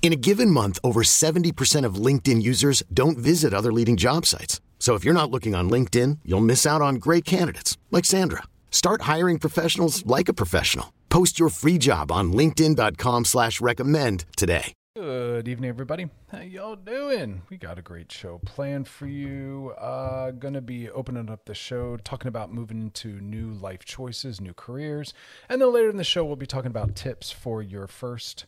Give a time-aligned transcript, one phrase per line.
[0.00, 4.62] In a given month, over 70% of LinkedIn users don't visit other leading job sites.
[4.78, 8.44] So if you're not looking on LinkedIn, you'll miss out on great candidates like Sandra.
[8.70, 10.94] Start hiring professionals like a professional.
[11.10, 14.72] Post your free job on LinkedIn.com slash recommend today.
[14.94, 16.08] Good evening, everybody.
[16.32, 17.42] How y'all doing?
[17.50, 19.72] We got a great show planned for you.
[19.78, 24.54] Uh, gonna be opening up the show, talking about moving into new life choices, new
[24.54, 25.14] careers,
[25.48, 28.46] and then later in the show, we'll be talking about tips for your first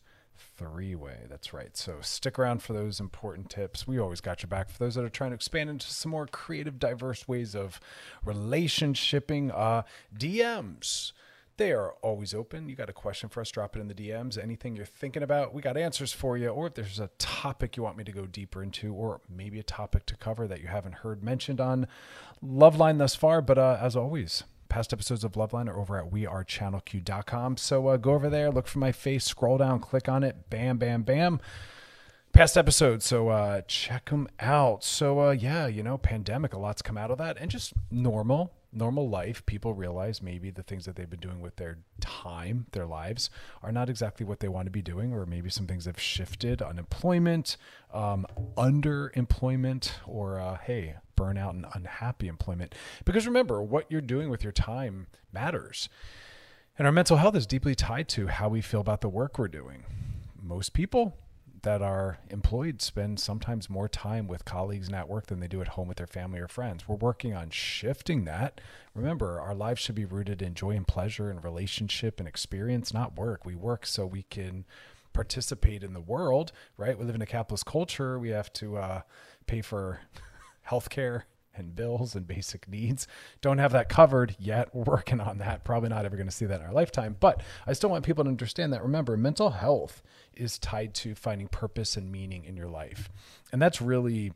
[0.61, 1.21] three way.
[1.29, 1.75] That's right.
[1.75, 3.87] So stick around for those important tips.
[3.87, 6.27] We always got your back for those that are trying to expand into some more
[6.27, 7.81] creative, diverse ways of
[8.25, 9.51] relationshiping.
[9.55, 9.83] Uh,
[10.17, 11.13] DMs.
[11.57, 12.69] They are always open.
[12.69, 14.43] You got a question for us, drop it in the DMs.
[14.43, 16.49] Anything you're thinking about, we got answers for you.
[16.49, 19.63] Or if there's a topic you want me to go deeper into, or maybe a
[19.63, 21.87] topic to cover that you haven't heard mentioned on
[22.43, 23.43] Loveline thus far.
[23.43, 27.59] But uh, as always, past episodes of Loveline are over at wearechannelq.com.
[27.59, 30.79] So uh, go over there, look for my face, scroll down, click on it, bam,
[30.79, 31.41] bam, bam.
[32.33, 34.85] Past episodes, so uh, check them out.
[34.85, 38.53] So uh, yeah, you know, pandemic, a lot's come out of that, and just normal,
[38.73, 39.45] normal life.
[39.47, 43.31] People realize maybe the things that they've been doing with their time, their lives,
[43.65, 46.63] are not exactly what they want to be doing, or maybe some things have shifted.
[46.63, 47.57] Unemployment,
[47.93, 48.25] um,
[48.57, 52.75] underemployment, or uh, hey, burnout and unhappy employment.
[53.05, 55.89] Because remember, what you're doing with your time matters.
[56.79, 59.49] And our mental health is deeply tied to how we feel about the work we're
[59.49, 59.85] doing.
[60.41, 61.17] Most people
[61.63, 65.61] that are employed spend sometimes more time with colleagues and at work than they do
[65.61, 66.89] at home with their family or friends.
[66.89, 68.63] We're working on shifting that.
[68.95, 73.17] Remember, our lives should be rooted in joy and pleasure and relationship and experience, not
[73.17, 73.45] work.
[73.45, 74.65] We work so we can
[75.13, 76.99] participate in the world, right?
[76.99, 78.19] We live in a capitalist culture.
[78.19, 79.01] We have to uh,
[79.47, 80.01] pay for
[80.71, 81.23] healthcare
[81.55, 83.07] and bills and basic needs.
[83.41, 84.75] Don't have that covered yet.
[84.75, 85.65] We're working on that.
[85.65, 87.17] Probably not ever going to see that in our lifetime.
[87.19, 90.03] But I still want people to understand that remember, mental health
[90.35, 93.11] is tied to finding purpose and meaning in your life.
[93.53, 94.33] And that's really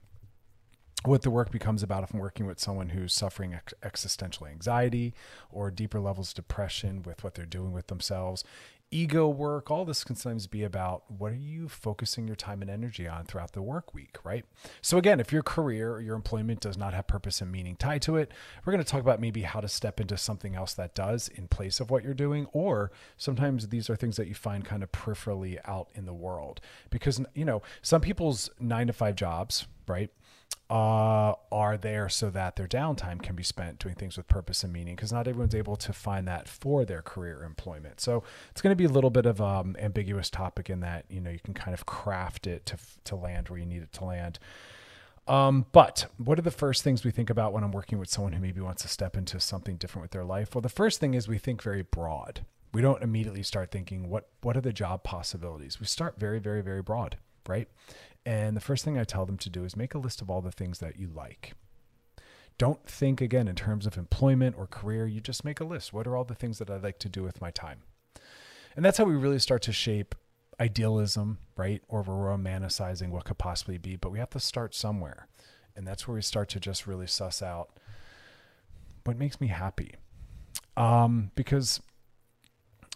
[1.04, 5.12] what the work becomes about if I'm working with someone who's suffering ex- existential anxiety
[5.50, 8.42] or deeper levels of depression with what they're doing with themselves
[8.94, 12.70] ego work, all this can sometimes be about what are you focusing your time and
[12.70, 14.44] energy on throughout the work week, right?
[14.80, 18.02] So, again, if your career or your employment does not have purpose and meaning tied
[18.02, 18.30] to it,
[18.64, 21.48] we're going to talk about maybe how to step into something else that does in
[21.48, 22.46] place of what you're doing.
[22.52, 26.60] Or sometimes these are things that you find kind of peripherally out in the world
[26.90, 30.10] because, you know, some people's nine to five jobs, right?
[30.74, 34.72] Uh, are there so that their downtime can be spent doing things with purpose and
[34.72, 38.72] meaning because not everyone's able to find that for their career employment so it's going
[38.72, 41.54] to be a little bit of um ambiguous topic in that you know you can
[41.54, 44.40] kind of craft it to to land where you need it to land
[45.26, 48.34] um, but what are the first things we think about when I'm working with someone
[48.34, 50.54] who maybe wants to step into something different with their life?
[50.54, 52.44] Well, the first thing is we think very broad.
[52.74, 55.80] We don't immediately start thinking what what are the job possibilities.
[55.80, 57.16] We start very, very, very broad,
[57.48, 57.68] right?
[58.26, 60.40] And the first thing I tell them to do is make a list of all
[60.40, 61.54] the things that you like.
[62.56, 65.06] Don't think again in terms of employment or career.
[65.06, 65.92] You just make a list.
[65.92, 67.80] What are all the things that I like to do with my time?
[68.76, 70.14] And that's how we really start to shape
[70.60, 71.82] idealism, right?
[71.88, 75.26] Or romanticizing what could possibly be, but we have to start somewhere.
[75.76, 77.70] And that's where we start to just really suss out
[79.04, 79.94] what makes me happy.
[80.76, 81.80] Um, because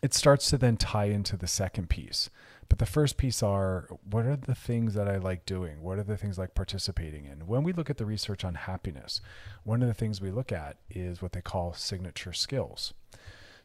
[0.03, 2.31] it starts to then tie into the second piece.
[2.69, 5.82] But the first piece are what are the things that I like doing?
[5.82, 7.47] What are the things like participating in?
[7.47, 9.20] When we look at the research on happiness,
[9.65, 12.93] one of the things we look at is what they call signature skills.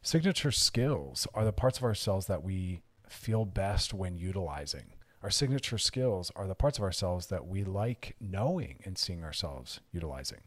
[0.02, 4.94] Signature skills are the parts of ourselves that we feel best when utilizing.
[5.22, 9.80] Our signature skills are the parts of ourselves that we like knowing and seeing ourselves
[9.92, 10.42] utilizing.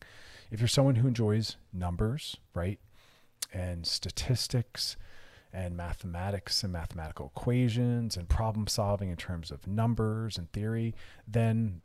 [0.50, 2.78] If you're someone who enjoys numbers, right,
[3.52, 4.96] and statistics,
[5.56, 10.94] and mathematics and mathematical equations and problem solving in terms of numbers and theory,
[11.26, 11.80] then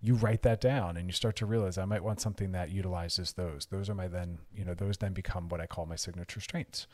[0.00, 3.34] you write that down and you start to realize I might want something that utilizes
[3.34, 3.66] those.
[3.66, 6.88] Those are my then, you know, those then become what I call my signature strengths.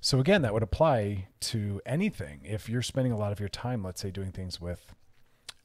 [0.00, 2.42] So again, that would apply to anything.
[2.44, 4.94] If you're spending a lot of your time, let's say, doing things with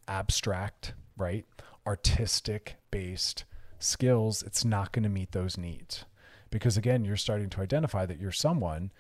[0.08, 1.46] abstract, right,
[1.86, 3.46] artistic based
[3.78, 6.06] skills, it's not going to meet those needs.
[6.50, 8.92] Because again, you're starting to identify that you're someone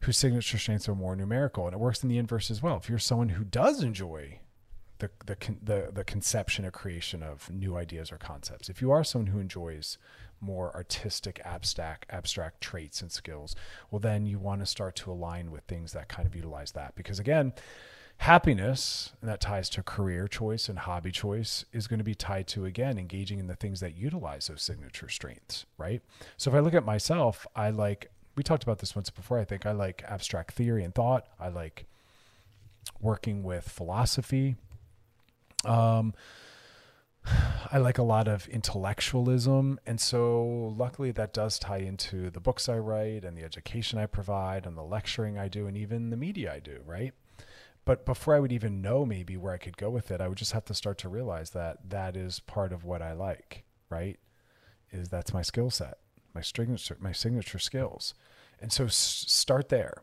[0.00, 1.66] whose signature strengths are more numerical.
[1.66, 2.76] And it works in the inverse as well.
[2.76, 4.40] If you're someone who does enjoy
[4.98, 9.04] the, the, the, the conception or creation of new ideas or concepts, if you are
[9.04, 9.98] someone who enjoys
[10.40, 13.54] more artistic, abstract, abstract traits and skills,
[13.90, 16.94] well, then you want to start to align with things that kind of utilize that.
[16.94, 17.52] Because again,
[18.18, 22.46] happiness, and that ties to career choice and hobby choice, is going to be tied
[22.48, 26.02] to, again, engaging in the things that utilize those signature strengths, right?
[26.36, 29.44] So if I look at myself, I like, we talked about this once before, I
[29.44, 31.26] think I like abstract theory and thought.
[31.40, 31.86] I like
[33.00, 34.56] working with philosophy.
[35.64, 36.14] Um,
[37.72, 39.80] I like a lot of intellectualism.
[39.86, 44.06] And so, luckily, that does tie into the books I write and the education I
[44.06, 47.12] provide and the lecturing I do and even the media I do, right?
[47.84, 50.38] But before I would even know maybe where I could go with it, I would
[50.38, 54.18] just have to start to realize that that is part of what I like, right?
[54.90, 55.98] Is that's my skill set,
[56.36, 58.14] my signature, my signature skills.
[58.60, 60.02] And so, s- start there.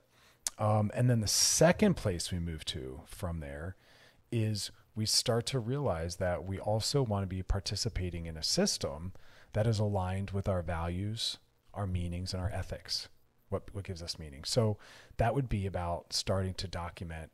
[0.60, 3.76] Um, and then the second place we move to from there
[4.32, 9.14] is we start to realize that we also want to be participating in a system
[9.54, 11.38] that is aligned with our values,
[11.74, 13.08] our meanings, and our ethics.
[13.50, 14.44] What, what gives us meaning?
[14.44, 14.78] So
[15.18, 17.32] that would be about starting to document.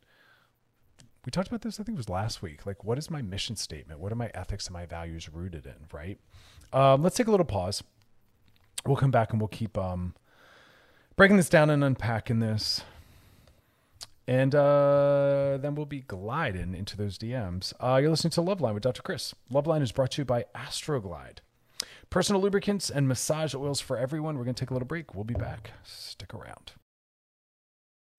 [1.26, 2.66] We talked about this, I think it was last week.
[2.66, 4.00] Like, what is my mission statement?
[4.00, 6.18] What are my ethics and my values rooted in, right?
[6.72, 7.84] Um, let's take a little pause.
[8.86, 10.16] We'll come back and we'll keep um,
[11.16, 12.82] breaking this down and unpacking this.
[14.28, 17.74] And uh, then we'll be gliding into those DMs.
[17.80, 19.02] Uh, you're listening to Loveline with Dr.
[19.02, 19.34] Chris.
[19.52, 21.40] Loveline is brought to you by Astroglide.
[22.10, 24.38] Personal lubricants and massage oils for everyone.
[24.38, 25.16] We're going to take a little break.
[25.16, 25.72] We'll be back.
[25.84, 26.74] Stick around.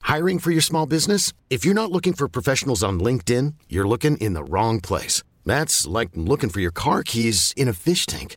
[0.03, 1.33] Hiring for your small business?
[1.49, 5.23] If you're not looking for professionals on LinkedIn, you're looking in the wrong place.
[5.45, 8.37] That's like looking for your car keys in a fish tank.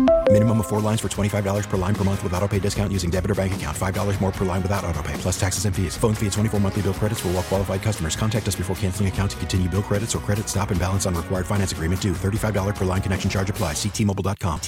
[0.31, 3.09] Minimum of four lines for $25 per line per month with auto pay discount using
[3.09, 3.75] debit or bank account.
[3.77, 5.97] $5 more per line without auto pay, plus taxes and fees.
[5.97, 8.15] Phone fee at 24 monthly bill credits for all well qualified customers.
[8.15, 11.15] Contact us before canceling account to continue bill credits or credit stop and balance on
[11.15, 12.13] required finance agreement due.
[12.13, 13.73] $35 per line connection charge apply.
[13.73, 14.61] Ctmobile.com.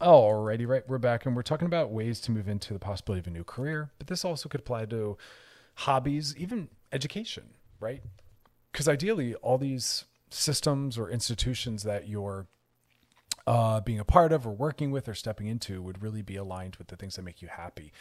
[0.00, 0.88] Alrighty, right.
[0.88, 3.44] We're back and we're talking about ways to move into the possibility of a new
[3.44, 5.18] career, but this also could apply to
[5.74, 8.02] hobbies, even education, right?
[8.72, 12.46] Because ideally, all these systems or institutions that you're
[13.50, 16.76] uh, being a part of or working with or stepping into would really be aligned
[16.76, 17.92] with the things that make you happy.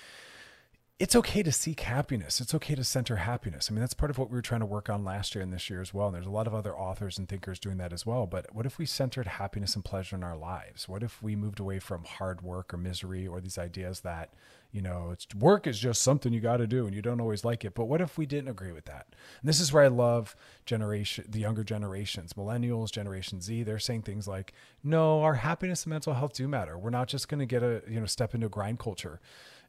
[1.00, 2.40] It's okay to seek happiness.
[2.40, 3.68] It's okay to center happiness.
[3.68, 5.52] I mean, that's part of what we were trying to work on last year and
[5.52, 6.06] this year as well.
[6.06, 8.28] And there's a lot of other authors and thinkers doing that as well.
[8.28, 10.88] But what if we centered happiness and pleasure in our lives?
[10.88, 14.34] What if we moved away from hard work or misery or these ideas that,
[14.72, 17.44] you know, it's work is just something you got to do and you don't always
[17.44, 17.74] like it.
[17.74, 19.08] But what if we didn't agree with that?
[19.42, 20.36] And this is where I love
[20.66, 23.64] generation, the younger generations, millennials, Generation Z.
[23.64, 26.78] They're saying things like, "No, our happiness and mental health do matter.
[26.78, 29.20] We're not just going to get a you know step into grind culture."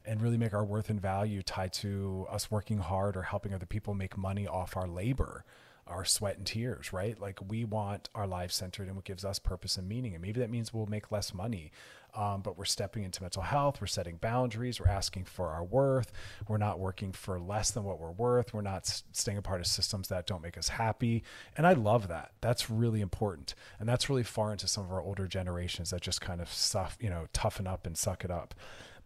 [0.05, 3.65] and really make our worth and value tied to us working hard or helping other
[3.65, 5.45] people make money off our labor,
[5.87, 7.19] our sweat and tears, right?
[7.19, 10.13] Like we want our lives centered in what gives us purpose and meaning.
[10.13, 11.71] And maybe that means we'll make less money,
[12.15, 16.11] um, but we're stepping into mental health, we're setting boundaries, we're asking for our worth,
[16.47, 19.67] we're not working for less than what we're worth, we're not staying a part of
[19.67, 21.23] systems that don't make us happy.
[21.57, 22.31] And I love that.
[22.41, 23.55] That's really important.
[23.79, 26.49] And that's really far into some of our older generations that just kind of
[26.99, 28.53] you know, toughen up and suck it up.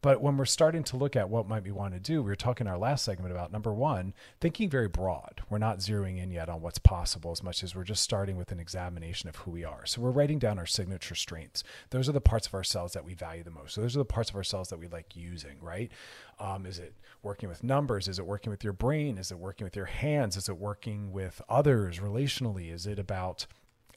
[0.05, 2.35] But when we're starting to look at what might we want to do, we were
[2.35, 5.41] talking in our last segment about number one, thinking very broad.
[5.49, 8.51] We're not zeroing in yet on what's possible as much as we're just starting with
[8.51, 9.83] an examination of who we are.
[9.87, 11.63] So we're writing down our signature strengths.
[11.89, 13.73] Those are the parts of ourselves that we value the most.
[13.73, 15.91] So those are the parts of ourselves that we like using, right?
[16.39, 16.93] Um, is it
[17.23, 18.07] working with numbers?
[18.07, 19.17] Is it working with your brain?
[19.17, 20.37] Is it working with your hands?
[20.37, 22.71] Is it working with others relationally?
[22.71, 23.47] Is it about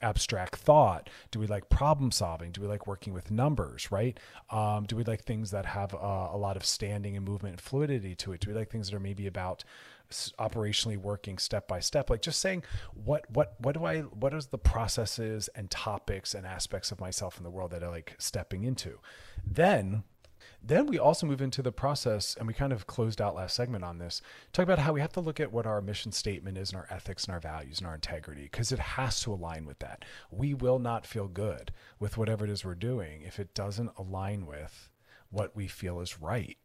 [0.01, 1.09] abstract thought?
[1.31, 2.51] Do we like problem solving?
[2.51, 4.19] Do we like working with numbers, right?
[4.49, 5.97] Um, do we like things that have uh,
[6.31, 8.41] a lot of standing and movement and fluidity to it?
[8.41, 9.63] Do we like things that are maybe about
[10.39, 12.63] operationally working step by step like just saying
[12.95, 17.37] what what what do i what is the processes and topics and aspects of myself
[17.37, 18.97] in the world that i like stepping into
[19.45, 20.03] then
[20.61, 23.83] then we also move into the process, and we kind of closed out last segment
[23.83, 24.21] on this.
[24.51, 26.87] Talk about how we have to look at what our mission statement is, and our
[26.89, 30.03] ethics, and our values, and our integrity, because it has to align with that.
[30.31, 34.45] We will not feel good with whatever it is we're doing if it doesn't align
[34.45, 34.89] with
[35.31, 36.57] what we feel is right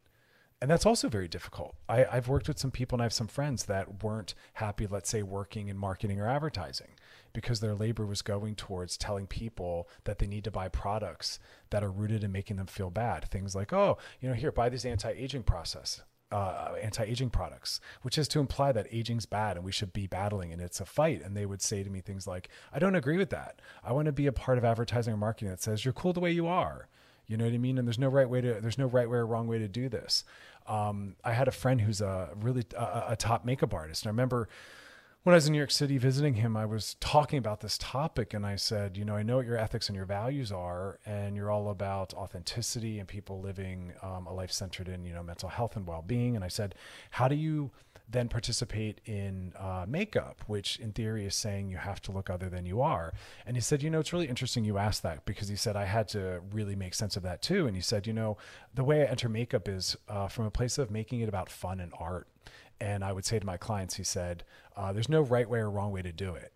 [0.64, 1.75] and that's also very difficult.
[1.90, 5.11] I, have worked with some people and I have some friends that weren't happy, let's
[5.11, 6.92] say, working in marketing or advertising
[7.35, 11.85] because their labor was going towards telling people that they need to buy products that
[11.85, 13.26] are rooted in making them feel bad.
[13.26, 16.00] Things like, oh, you know, here, buy this anti-aging process.
[16.33, 20.50] Uh, anti-aging products, which is to imply that aging's bad and we should be battling
[20.50, 21.21] and it's a fight.
[21.23, 23.61] And they would say to me things like, "I don't agree with that.
[23.85, 26.21] I want to be a part of advertising or marketing that says you're cool the
[26.21, 26.88] way you are."
[27.26, 27.78] You know what I mean?
[27.78, 29.88] And there's no right way to there's no right way or wrong way to do
[29.88, 30.25] this.
[30.66, 34.12] Um, I had a friend who's a really a, a top makeup artist, and I
[34.12, 34.49] remember
[35.25, 38.35] when I was in New York City visiting him, I was talking about this topic
[38.35, 41.35] and I said, you know, I know what your ethics and your values are, and
[41.35, 45.49] you're all about authenticity and people living um, a life centered in, you know, mental
[45.49, 46.37] health and well being.
[46.37, 46.75] And I said,
[47.11, 47.71] how do you
[48.09, 52.49] then participate in uh, makeup, which in theory is saying you have to look other
[52.49, 53.13] than you are?
[53.47, 55.87] And he said, you know, it's really interesting you asked that because he said, I
[55.87, 57.67] had to really make sense of that too.
[57.67, 58.37] And he said, you know,
[58.75, 61.81] the way I enter makeup is uh, from a place of making it about fun
[61.81, 62.29] and art
[62.81, 64.45] and I would say to my clients, he said,
[64.77, 66.53] uh, there's no right way or wrong way to do it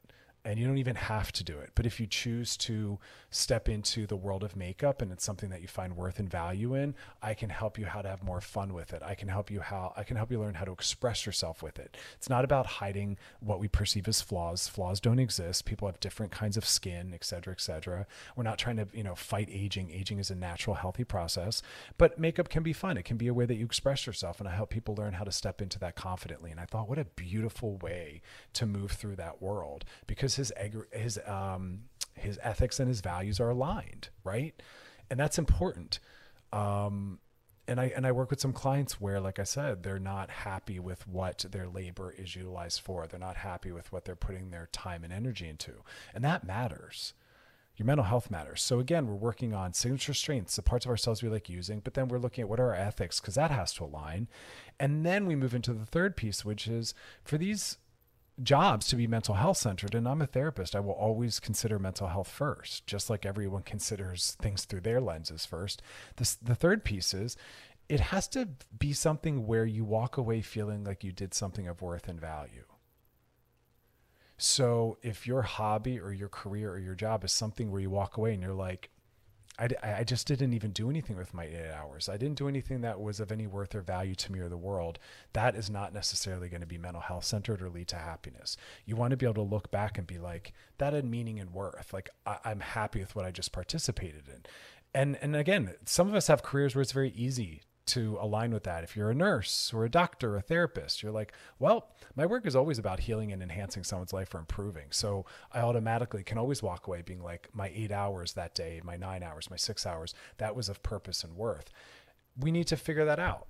[0.48, 1.72] and you don't even have to do it.
[1.74, 5.60] But if you choose to step into the world of makeup and it's something that
[5.60, 8.72] you find worth and value in, I can help you how to have more fun
[8.72, 9.02] with it.
[9.04, 11.78] I can help you how I can help you learn how to express yourself with
[11.78, 11.98] it.
[12.14, 14.68] It's not about hiding what we perceive as flaws.
[14.68, 15.66] Flaws don't exist.
[15.66, 18.06] People have different kinds of skin, et cetera, et cetera.
[18.34, 19.90] We're not trying to, you know, fight aging.
[19.90, 21.60] Aging is a natural, healthy process.
[21.98, 22.96] But makeup can be fun.
[22.96, 24.40] It can be a way that you express yourself.
[24.40, 26.50] And I help people learn how to step into that confidently.
[26.50, 28.22] And I thought, what a beautiful way
[28.54, 30.52] to move through that world because his
[30.92, 31.80] his um,
[32.14, 34.60] his ethics and his values are aligned, right?
[35.10, 36.00] And that's important.
[36.52, 37.18] Um,
[37.66, 40.80] and I and I work with some clients where, like I said, they're not happy
[40.80, 43.06] with what their labor is utilized for.
[43.06, 45.82] They're not happy with what they're putting their time and energy into,
[46.14, 47.12] and that matters.
[47.76, 48.60] Your mental health matters.
[48.60, 51.94] So again, we're working on signature strengths, the parts of ourselves we like using, but
[51.94, 54.26] then we're looking at what are our ethics because that has to align,
[54.80, 56.92] and then we move into the third piece, which is
[57.22, 57.76] for these
[58.42, 60.76] jobs to be mental health centered and i'm a therapist.
[60.76, 65.44] I will always consider mental health first just like everyone considers things through their lenses
[65.44, 65.82] first.
[66.16, 67.36] This, the third piece is
[67.88, 71.80] it has to be something where you walk away feeling like you did something of
[71.80, 72.64] worth and value.
[74.36, 78.16] So if your hobby or your career or your job is something where you walk
[78.16, 78.90] away and you're like
[79.58, 82.08] I, I just didn't even do anything with my eight hours.
[82.08, 84.56] I didn't do anything that was of any worth or value to me or the
[84.56, 84.98] world.
[85.32, 88.56] That is not necessarily going to be mental health centered or lead to happiness.
[88.86, 91.50] You want to be able to look back and be like, that had meaning and
[91.52, 91.92] worth.
[91.92, 94.42] Like I, I'm happy with what I just participated in.
[94.94, 98.64] And and again, some of us have careers where it's very easy to align with
[98.64, 98.84] that.
[98.84, 102.46] If you're a nurse or a doctor, or a therapist, you're like, well, my work
[102.46, 104.86] is always about healing and enhancing someone's life or improving.
[104.90, 108.96] So I automatically can always walk away being like, my eight hours that day, my
[108.96, 111.70] nine hours, my six hours, that was of purpose and worth.
[112.38, 113.48] We need to figure that out.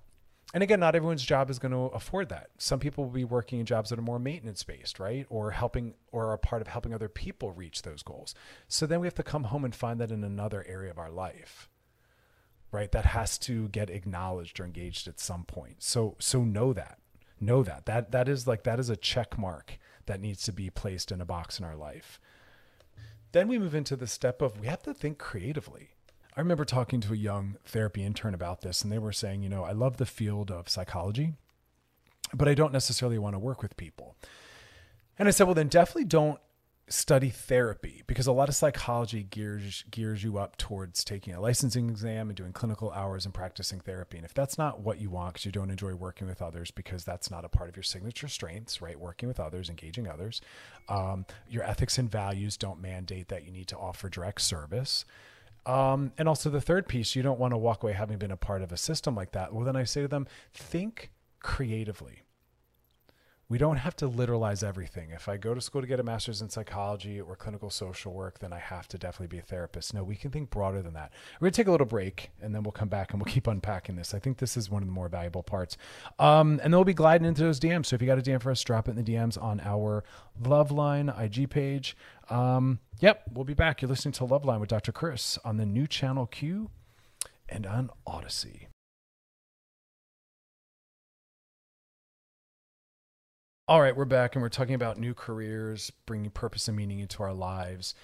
[0.54, 2.49] And again, not everyone's job is going to afford that.
[2.57, 5.26] Some people will be working in jobs that are more maintenance based, right?
[5.28, 8.35] Or helping or are part of helping other people reach those goals.
[8.66, 11.11] So then we have to come home and find that in another area of our
[11.11, 11.68] life
[12.70, 12.90] right?
[12.92, 15.82] That has to get acknowledged or engaged at some point.
[15.82, 16.98] So so know that.
[17.40, 17.87] Know that.
[17.87, 21.20] That that is like that is a check mark that needs to be placed in
[21.20, 22.20] a box in our life.
[23.32, 25.90] Then we move into the step of we have to think creatively.
[26.37, 29.48] I remember talking to a young therapy intern about this and they were saying, you
[29.48, 31.34] know, I love the field of psychology,
[32.32, 34.16] but I don't necessarily want to work with people.
[35.18, 36.38] And I said, well, then definitely don't
[36.88, 41.88] study therapy because a lot of psychology gears gears you up towards taking a licensing
[41.90, 44.16] exam and doing clinical hours and practicing therapy.
[44.16, 47.04] And if that's not what you want because you don't enjoy working with others because
[47.04, 48.99] that's not a part of your signature strengths, right?
[48.99, 50.40] Working with others, engaging others,
[50.88, 55.04] um, your ethics and values don't mandate that you need to offer direct service.
[55.66, 58.37] Um, and also the third piece, you don't want to walk away having been a
[58.37, 59.52] part of a system like that.
[59.52, 62.23] Well, then I say to them, think creatively
[63.50, 65.11] we don't have to literalize everything.
[65.11, 68.40] If I go to school to get a master's in psychology or clinical social work,
[68.40, 69.95] then I have to definitely be a therapist.
[69.95, 71.12] No, we can think broader than that.
[71.40, 73.47] We're going to take a little break and then we'll come back and we'll keep
[73.47, 74.12] unpacking this.
[74.12, 75.78] I think this is one of the more valuable parts.
[76.19, 77.87] Um, and then we'll be gliding into those DMs.
[77.87, 80.05] So if you got a DM for us, drop it in the DMs on our
[80.43, 81.97] Loveline IG page.
[82.28, 83.81] Um, yep, we'll be back.
[83.81, 84.93] You're listening to Loveline with Dr.
[84.93, 86.71] Chris on the new channel Q
[87.49, 88.69] and on Odyssey.
[93.68, 97.22] All right, we're back and we're talking about new careers, bringing purpose and meaning into
[97.22, 97.94] our lives.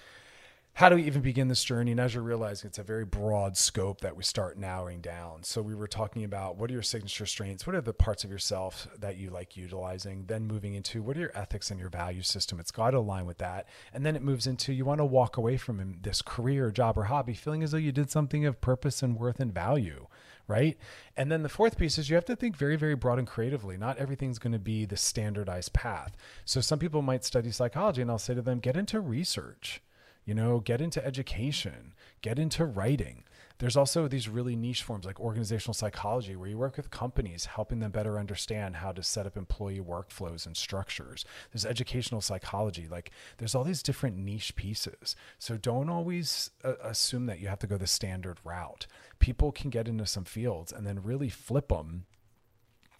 [0.73, 1.89] How do we even begin this journey?
[1.89, 5.41] And as you're realizing, it's a very broad scope that we start narrowing down.
[5.41, 7.65] So, we were talking about what are your signature strengths?
[7.65, 10.25] What are the parts of yourself that you like utilizing?
[10.27, 12.59] Then, moving into what are your ethics and your value system?
[12.59, 13.67] It's got to align with that.
[13.91, 17.05] And then it moves into you want to walk away from this career, job, or
[17.05, 20.05] hobby feeling as though you did something of purpose and worth and value
[20.47, 20.77] right?
[21.17, 23.77] And then the fourth piece is you have to think very, very broad and creatively.
[23.77, 26.15] Not everything's going to be the standardized path.
[26.45, 29.81] So some people might study psychology, and I'll say to them, get into research,
[30.23, 33.24] you know, get into education, get into writing.
[33.59, 37.79] There's also these really niche forms like organizational psychology, where you work with companies, helping
[37.79, 41.25] them better understand how to set up employee workflows and structures.
[41.51, 45.15] There's educational psychology, like there's all these different niche pieces.
[45.39, 48.87] So don't always uh, assume that you have to go the standard route.
[49.19, 52.05] People can get into some fields and then really flip them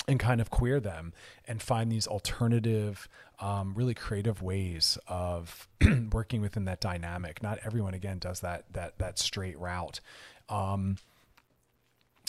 [0.07, 1.13] and kind of queer them
[1.47, 3.07] and find these alternative,
[3.39, 5.67] um, really creative ways of
[6.12, 7.41] working within that dynamic.
[7.41, 10.00] Not everyone, again, does that that that straight route,
[10.50, 10.98] um,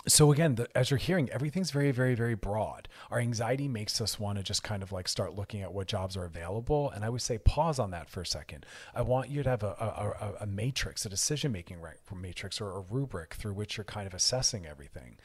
[0.08, 2.88] so again, the, as you're hearing, everything's very, very, very broad.
[3.10, 6.16] Our anxiety makes us want to just kind of like start looking at what jobs
[6.16, 6.90] are available.
[6.90, 8.66] And I would say pause on that for a second.
[8.94, 11.78] I want you to have a, a, a matrix, a decision making
[12.14, 15.16] matrix, or a rubric through which you're kind of assessing everything.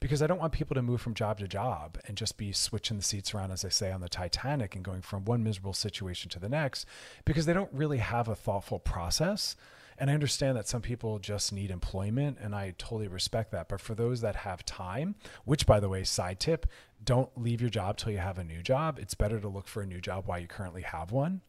[0.00, 2.98] Because I don't want people to move from job to job and just be switching
[2.98, 6.28] the seats around, as I say on the Titanic, and going from one miserable situation
[6.30, 6.84] to the next,
[7.24, 9.56] because they don't really have a thoughtful process
[9.98, 13.68] and I understand that some people just need employment, and I totally respect that.
[13.68, 16.66] But for those that have time, which by the way, side tip,
[17.02, 18.98] don't leave your job till you have a new job.
[18.98, 21.40] It's better to look for a new job while you currently have one.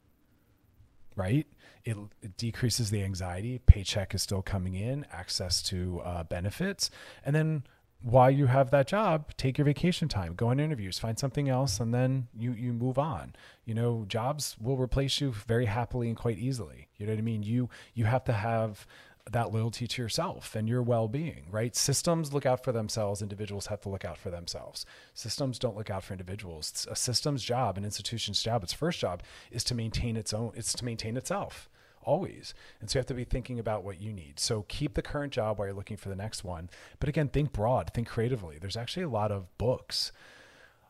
[1.15, 1.47] Right?
[1.83, 3.59] It, it decreases the anxiety.
[3.65, 6.91] Paycheck is still coming in, access to uh, benefits.
[7.25, 7.63] And then
[8.01, 11.79] while you have that job, take your vacation time, go on interviews, find something else,
[11.79, 13.35] and then you you move on.
[13.65, 16.87] You know, jobs will replace you very happily and quite easily.
[16.97, 17.43] You know what I mean?
[17.43, 18.85] You you have to have
[19.31, 21.75] that loyalty to yourself and your well-being, right?
[21.75, 24.85] Systems look out for themselves, individuals have to look out for themselves.
[25.13, 26.69] Systems don't look out for individuals.
[26.69, 30.51] It's a system's job, an institution's job, its first job is to maintain its own
[30.55, 31.69] it's to maintain itself
[32.07, 32.53] always.
[32.79, 34.39] And so you have to be thinking about what you need.
[34.39, 36.69] So keep the current job while you're looking for the next one.
[36.99, 38.57] But again, think broad, think creatively.
[38.57, 40.13] There's actually a lot of books.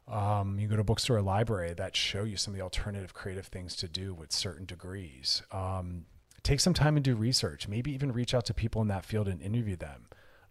[0.08, 3.13] Um, you go to a bookstore or library that show you some of the alternative
[3.13, 5.41] creative things to do with certain degrees.
[5.51, 6.06] Um,
[6.43, 7.67] take some time and do research.
[7.67, 10.06] Maybe even reach out to people in that field and interview them.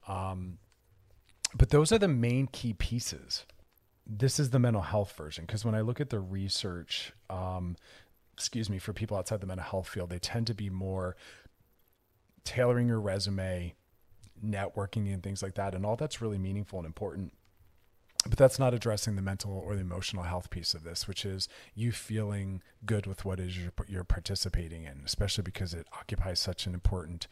[0.08, 0.58] Um,
[1.54, 3.46] but those are the main key pieces.
[4.04, 7.76] This is the mental health version because when I look at the research, um,
[8.36, 11.16] excuse me, for people outside the mental health field, they tend to be more
[12.44, 13.74] tailoring your resume,
[14.44, 15.74] networking, and things like that.
[15.74, 17.32] And all that's really meaningful and important.
[18.28, 21.48] But that's not addressing the mental or the emotional health piece of this, which is
[21.74, 26.66] you feeling good with what is you're, you're participating in, especially because it occupies such
[26.66, 27.28] an important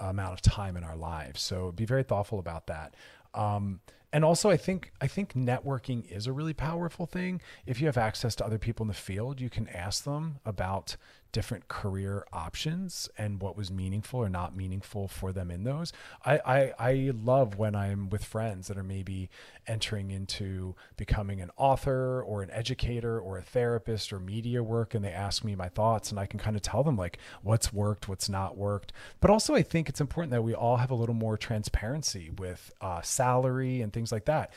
[0.00, 1.42] amount of time in our lives.
[1.42, 2.94] So be very thoughtful about that.
[3.34, 3.80] Um,
[4.12, 7.40] and also, I think I think networking is a really powerful thing.
[7.66, 10.96] If you have access to other people in the field, you can ask them about
[11.32, 15.92] different career options and what was meaningful or not meaningful for them in those.
[16.24, 19.28] I, I, I love when I'm with friends that are maybe
[19.66, 25.04] entering into becoming an author or an educator or a therapist or media work and
[25.04, 28.08] they ask me my thoughts and I can kind of tell them like what's worked,
[28.08, 28.92] what's not worked.
[29.20, 32.72] But also I think it's important that we all have a little more transparency with
[32.80, 34.52] uh, salary and things like that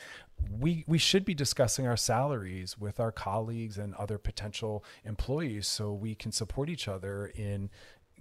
[0.50, 5.92] we we should be discussing our salaries with our colleagues and other potential employees so
[5.92, 7.70] we can support each other in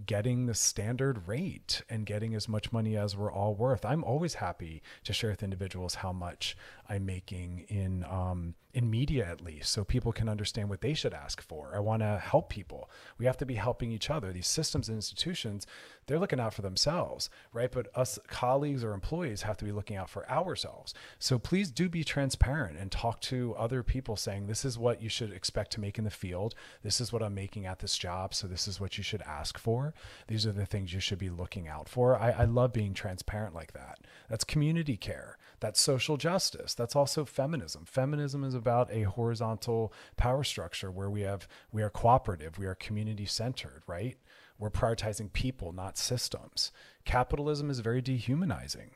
[0.05, 3.86] getting the standard rate and getting as much money as we're all worth.
[3.86, 6.55] I'm always happy to share with individuals how much
[6.91, 11.13] I'm making in um, in media at least so people can understand what they should
[11.13, 11.73] ask for.
[11.75, 12.89] I want to help people.
[13.17, 14.32] We have to be helping each other.
[14.32, 15.65] These systems and institutions
[16.08, 17.71] they're looking out for themselves right?
[17.71, 20.93] But us colleagues or employees have to be looking out for ourselves.
[21.19, 25.10] So please do be transparent and talk to other people saying this is what you
[25.10, 26.56] should expect to make in the field.
[26.84, 29.58] This is what i'm making at this job so this is what you should ask
[29.58, 29.93] for.
[30.27, 32.17] These are the things you should be looking out for.
[32.17, 33.99] I, I love being transparent like that.
[34.30, 35.38] That's community care.
[35.60, 36.73] That's social justice.
[36.81, 37.85] That's also feminism.
[37.85, 42.73] Feminism is about a horizontal power structure where we have we are cooperative, we are
[42.73, 44.17] community centered, right?
[44.57, 46.71] We're prioritizing people, not systems.
[47.05, 48.95] Capitalism is very dehumanizing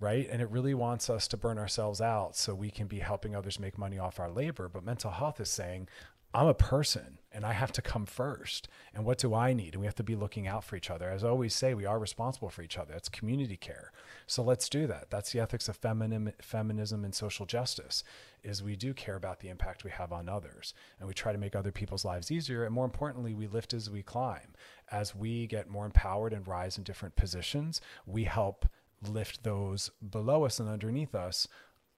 [0.00, 0.28] right?
[0.32, 3.60] And it really wants us to burn ourselves out so we can be helping others
[3.60, 4.68] make money off our labor.
[4.68, 5.88] But mental health is saying,
[6.34, 8.68] I'm a person and I have to come first.
[8.94, 9.74] And what do I need?
[9.74, 11.08] And we have to be looking out for each other.
[11.08, 12.94] As I always say, we are responsible for each other.
[12.94, 13.92] It's community care.
[14.26, 15.10] So let's do that.
[15.10, 18.04] That's the ethics of feminim, feminism and social justice
[18.42, 21.38] is we do care about the impact we have on others and we try to
[21.38, 22.64] make other people's lives easier.
[22.64, 24.54] And more importantly, we lift as we climb.
[24.90, 28.66] As we get more empowered and rise in different positions, we help
[29.08, 31.48] lift those below us and underneath us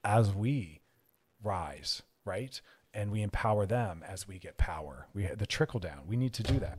[0.05, 0.81] as we
[1.42, 2.61] rise, right?
[2.94, 5.09] And we empower them as we get power.
[5.14, 6.02] We the trickle down.
[6.07, 6.78] We need to do that.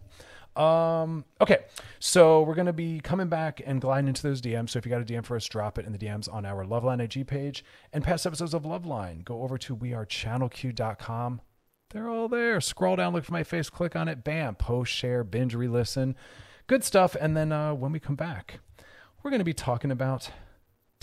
[0.55, 1.65] Um, okay,
[1.99, 4.69] so we're gonna be coming back and gliding into those DMs.
[4.69, 6.63] So if you got a DM for us, drop it in the DMs on our
[6.63, 9.25] Loveline IG page and past episodes of Loveline.
[9.25, 11.41] Go over to wearechannelq.com.
[11.89, 12.61] They're all there.
[12.61, 16.15] Scroll down, look for my face, click on it, bam, post, share, binge, re-listen.
[16.67, 17.15] Good stuff.
[17.19, 18.59] And then uh, when we come back,
[19.21, 20.29] we're gonna be talking about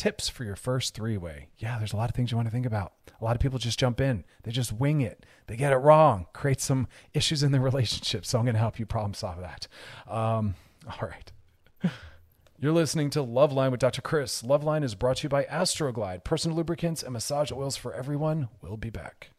[0.02, 1.46] tips for your first three way.
[1.58, 2.92] Yeah, there's a lot of things you want to think about.
[3.20, 6.26] A lot of people just jump in, they just wing it, they get it wrong,
[6.32, 8.26] create some issues in their relationship.
[8.26, 9.68] So I'm going to help you problem solve that.
[10.12, 10.56] Um,
[10.88, 11.30] all right.
[12.58, 14.02] You're listening to Loveline with Dr.
[14.02, 14.42] Chris.
[14.42, 18.48] Loveline is brought to you by Astroglide, personal lubricants and massage oils for everyone.
[18.60, 19.31] We'll be back.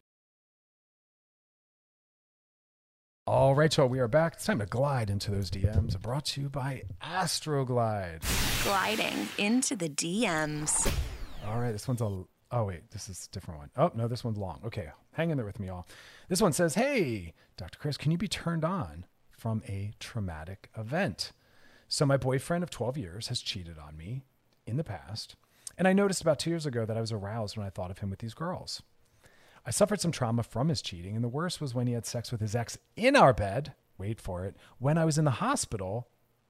[3.26, 4.34] All right, y'all, we are back.
[4.34, 8.20] It's time to glide into those DMs brought to you by Astroglide.
[8.64, 10.94] Gliding into the DMs.
[11.46, 12.24] All right, this one's a.
[12.50, 13.70] Oh, wait, this is a different one.
[13.78, 14.60] Oh, no, this one's long.
[14.66, 15.86] Okay, hang in there with me, y'all.
[16.28, 17.78] This one says, Hey, Dr.
[17.78, 21.32] Chris, can you be turned on from a traumatic event?
[21.88, 24.20] So, my boyfriend of 12 years has cheated on me
[24.66, 25.34] in the past.
[25.78, 28.00] And I noticed about two years ago that I was aroused when I thought of
[28.00, 28.82] him with these girls.
[29.66, 32.30] I suffered some trauma from his cheating, and the worst was when he had sex
[32.30, 33.74] with his ex in our bed.
[33.96, 34.56] Wait for it.
[34.78, 36.08] When I was in the hospital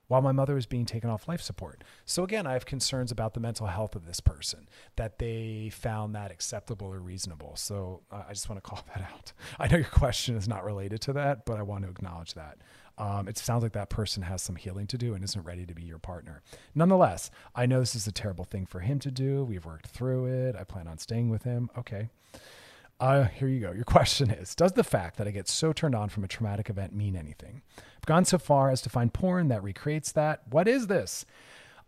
[0.09, 1.83] while my mother was being taken off life support.
[2.05, 6.15] So again, I have concerns about the mental health of this person that they found
[6.15, 7.57] that acceptable or reasonable.
[7.57, 9.33] So uh, I just want to call that out.
[9.59, 12.59] I know your question is not related to that, but I want to acknowledge that.
[12.97, 15.75] Um, it sounds like that person has some healing to do and isn't ready to
[15.75, 16.43] be your partner.
[16.77, 19.43] Nonetheless, I know this is a terrible thing for him to do.
[19.43, 20.55] We've worked through it.
[20.55, 21.71] I plan on staying with him.
[21.77, 22.11] Okay.
[23.01, 23.73] Uh, here you go.
[23.73, 26.71] Your question is Does the fact that I get so turned on from a traumatic
[26.71, 27.63] event mean anything?
[27.77, 30.43] I've gone so far as to find porn that recreates that.
[30.51, 31.25] What is this?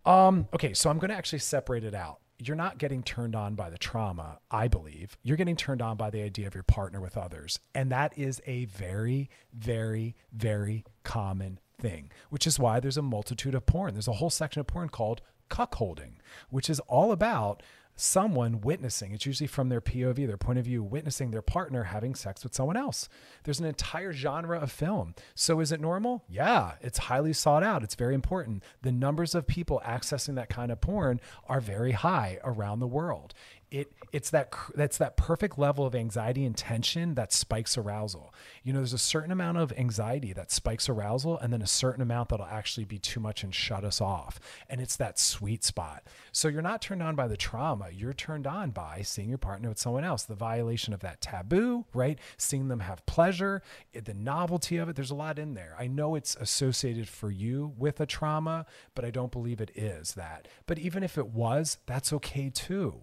[0.04, 2.20] Um, okay, so I'm going to actually separate it out.
[2.38, 5.16] You're not getting turned on by the trauma, I believe.
[5.22, 7.58] You're getting turned on by the idea of your partner with others.
[7.74, 13.54] And that is a very, very, very common thing, which is why there's a multitude
[13.54, 13.94] of porn.
[13.94, 16.14] There's a whole section of porn called cuckolding,
[16.50, 17.62] which is all about
[17.96, 19.12] someone witnessing.
[19.12, 22.54] It's usually from their POV, their point of view, witnessing their partner having sex with
[22.54, 23.08] someone else.
[23.44, 25.14] There's an entire genre of film.
[25.34, 26.22] So is it normal?
[26.28, 27.82] Yeah, it's highly sought out.
[27.82, 28.62] It's very important.
[28.82, 33.34] The numbers of people accessing that kind of porn are very high around the world
[33.70, 38.32] it it's that that's that perfect level of anxiety and tension that spikes arousal.
[38.62, 42.00] You know, there's a certain amount of anxiety that spikes arousal, and then a certain
[42.00, 44.38] amount that'll actually be too much and shut us off.
[44.68, 46.04] And it's that sweet spot.
[46.30, 47.88] So you're not turned on by the trauma.
[47.92, 50.22] You're turned on by seeing your partner with someone else.
[50.22, 52.18] The violation of that taboo, right?
[52.36, 53.62] Seeing them have pleasure,
[53.94, 54.96] eh, the novelty of it.
[54.96, 55.74] There's a lot in there.
[55.78, 60.14] I know it's associated for you with a trauma, but I don't believe it is
[60.14, 60.46] that.
[60.66, 63.02] But even if it was, that's okay too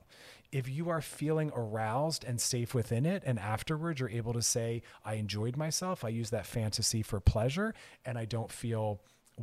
[0.53, 4.83] if you are feeling aroused and safe within it, and afterwards you're able to say,
[5.03, 7.73] I enjoyed myself, I use that fantasy for pleasure,
[8.05, 9.01] and I don't feel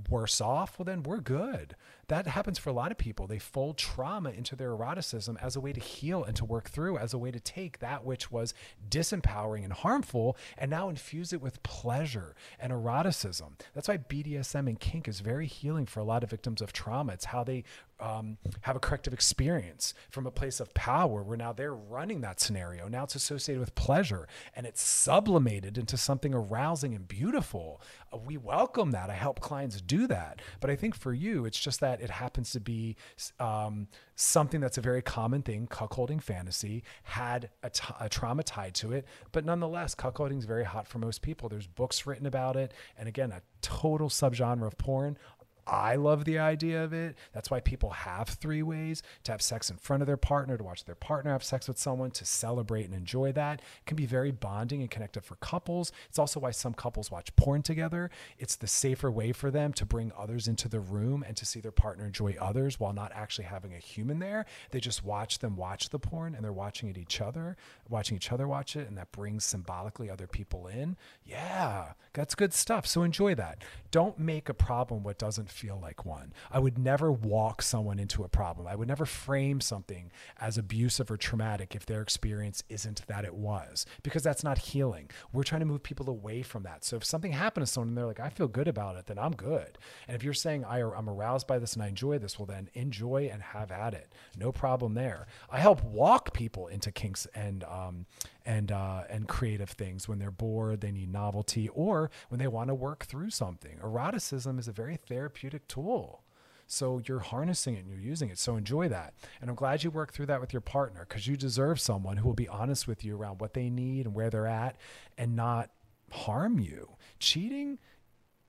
[0.08, 1.74] worse off, well, then we're good.
[2.10, 3.28] That happens for a lot of people.
[3.28, 6.98] They fold trauma into their eroticism as a way to heal and to work through,
[6.98, 8.52] as a way to take that which was
[8.88, 13.56] disempowering and harmful and now infuse it with pleasure and eroticism.
[13.74, 17.12] That's why BDSM and kink is very healing for a lot of victims of trauma.
[17.12, 17.62] It's how they
[18.00, 22.40] um, have a corrective experience from a place of power where now they're running that
[22.40, 22.88] scenario.
[22.88, 27.80] Now it's associated with pleasure and it's sublimated into something arousing and beautiful.
[28.12, 29.10] Uh, we welcome that.
[29.10, 30.40] I help clients do that.
[30.60, 32.96] But I think for you, it's just that it happens to be
[33.38, 35.66] um, something that's a very common thing.
[35.66, 40.64] Cuckolding fantasy had a, t- a trauma tied to it, but nonetheless, cuckolding is very
[40.64, 41.48] hot for most people.
[41.48, 45.18] There's books written about it, and again, a total subgenre of porn.
[45.66, 47.16] I love the idea of it.
[47.32, 50.64] That's why people have three ways to have sex in front of their partner, to
[50.64, 53.60] watch their partner have sex with someone, to celebrate and enjoy that.
[53.60, 55.92] It can be very bonding and connective for couples.
[56.08, 58.10] It's also why some couples watch porn together.
[58.38, 61.60] It's the safer way for them to bring others into the room and to see
[61.60, 64.46] their partner enjoy others while not actually having a human there.
[64.70, 67.56] They just watch them watch the porn and they're watching it each other,
[67.88, 70.96] watching each other watch it, and that brings symbolically other people in.
[71.24, 72.86] Yeah, that's good stuff.
[72.86, 73.62] So enjoy that.
[73.90, 76.32] Don't make a problem what doesn't feel like one.
[76.50, 78.66] I would never walk someone into a problem.
[78.66, 83.34] I would never frame something as abusive or traumatic if their experience isn't that it
[83.34, 85.10] was, because that's not healing.
[85.32, 86.84] We're trying to move people away from that.
[86.84, 89.18] So if something happened to someone and they're like, I feel good about it, then
[89.18, 89.78] I'm good.
[90.06, 92.68] And if you're saying, I, I'm aroused by this and I enjoy this, well, then
[92.74, 94.12] enjoy and have at it.
[94.36, 95.26] No problem there.
[95.50, 98.06] I help walk people into kinks and, um,
[98.44, 102.68] and uh, and creative things when they're bored, they need novelty, or when they want
[102.68, 103.78] to work through something.
[103.82, 106.22] Eroticism is a very therapeutic tool.
[106.66, 108.38] So you're harnessing it and you're using it.
[108.38, 109.14] So enjoy that.
[109.40, 112.28] And I'm glad you work through that with your partner because you deserve someone who
[112.28, 114.76] will be honest with you around what they need and where they're at
[115.18, 115.70] and not
[116.12, 116.90] harm you.
[117.18, 117.80] Cheating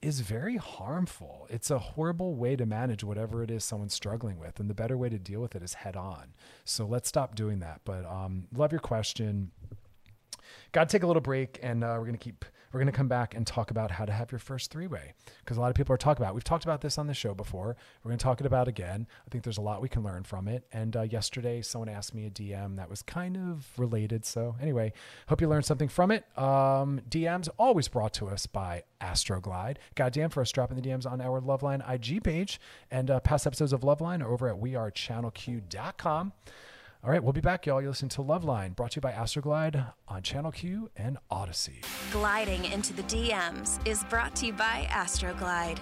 [0.03, 1.47] is very harmful.
[1.49, 4.59] It's a horrible way to manage whatever it is someone's struggling with.
[4.59, 6.33] And the better way to deal with it is head on.
[6.63, 7.81] So let's stop doing that.
[7.85, 9.51] But um, love your question.
[10.71, 12.45] Got to take a little break, and uh, we're gonna keep.
[12.71, 15.57] We're gonna come back and talk about how to have your first three way because
[15.57, 16.33] a lot of people are talking about.
[16.33, 17.75] We've talked about this on the show before.
[18.03, 19.07] We're gonna talk it about again.
[19.25, 20.65] I think there's a lot we can learn from it.
[20.71, 24.25] And uh, yesterday, someone asked me a DM that was kind of related.
[24.25, 24.93] So anyway,
[25.27, 26.25] hope you learned something from it.
[26.37, 29.77] Um, DMs always brought to us by Astroglide.
[29.95, 32.59] Goddamn for us dropping the DMs on our Loveline IG page,
[32.89, 36.33] and uh, past episodes of Loveline are over at wearechannelq.com.
[37.03, 37.81] All right, we'll be back, y'all.
[37.81, 41.81] You're listening to Loveline, brought to you by Astroglide on Channel Q and Odyssey.
[42.11, 45.79] Gliding into the DMs is brought to you by Astroglide.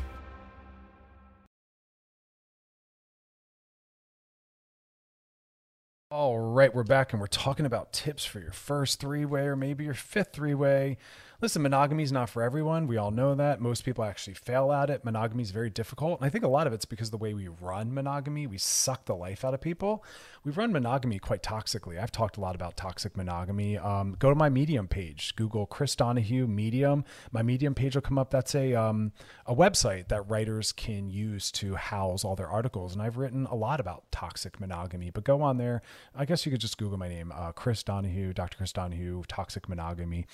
[6.10, 9.58] All right, we're back and we're talking about tips for your first three way or
[9.58, 10.98] maybe your fifth three way.
[11.42, 12.86] Listen, monogamy is not for everyone.
[12.86, 13.62] We all know that.
[13.62, 15.06] Most people actually fail at it.
[15.06, 16.20] Monogamy is very difficult.
[16.20, 19.06] And I think a lot of it's because the way we run monogamy, we suck
[19.06, 20.04] the life out of people.
[20.44, 21.98] We run monogamy quite toxically.
[21.98, 23.78] I've talked a lot about toxic monogamy.
[23.78, 27.06] Um, go to my Medium page, Google Chris Donaghue Medium.
[27.32, 28.32] My Medium page will come up.
[28.32, 29.14] That's a, um,
[29.46, 32.92] a website that writers can use to house all their articles.
[32.92, 35.84] And I've written a lot about toxic monogamy, but go on there.
[36.14, 38.58] I guess you could just Google my name, uh, Chris Donaghue, Dr.
[38.58, 40.26] Chris Donaghue, toxic monogamy.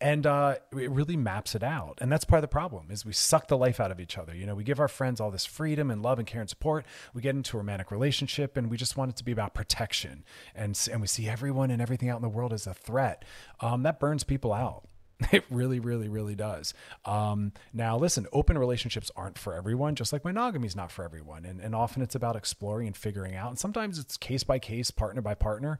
[0.00, 3.12] And, uh, it really maps it out and that's part of the problem is we
[3.12, 5.44] suck the life out of each other you know we give our friends all this
[5.44, 8.76] freedom and love and care and support we get into a romantic relationship and we
[8.76, 12.16] just want it to be about protection and and we see everyone and everything out
[12.16, 13.24] in the world as a threat
[13.60, 14.88] um, that burns people out
[15.32, 16.74] it really, really, really does.
[17.04, 21.44] Um, now, listen, open relationships aren't for everyone, just like monogamy is not for everyone.
[21.44, 23.50] And, and often it's about exploring and figuring out.
[23.50, 25.78] And sometimes it's case by case, partner by partner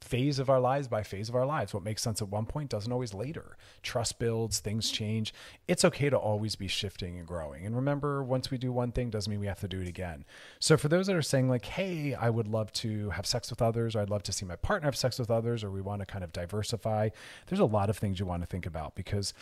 [0.00, 1.72] phase of our lives by phase of our lives.
[1.72, 3.56] What makes sense at one point doesn't always later.
[3.82, 5.32] Trust builds, things change.
[5.66, 7.64] It's okay to always be shifting and growing.
[7.64, 10.24] And remember, once we do one thing doesn't mean we have to do it again.
[10.58, 13.62] So for those that are saying like, "Hey, I would love to have sex with
[13.62, 16.00] others, or I'd love to see my partner have sex with others, or we want
[16.00, 17.08] to kind of diversify."
[17.46, 19.32] There's a lot of things you want to think about because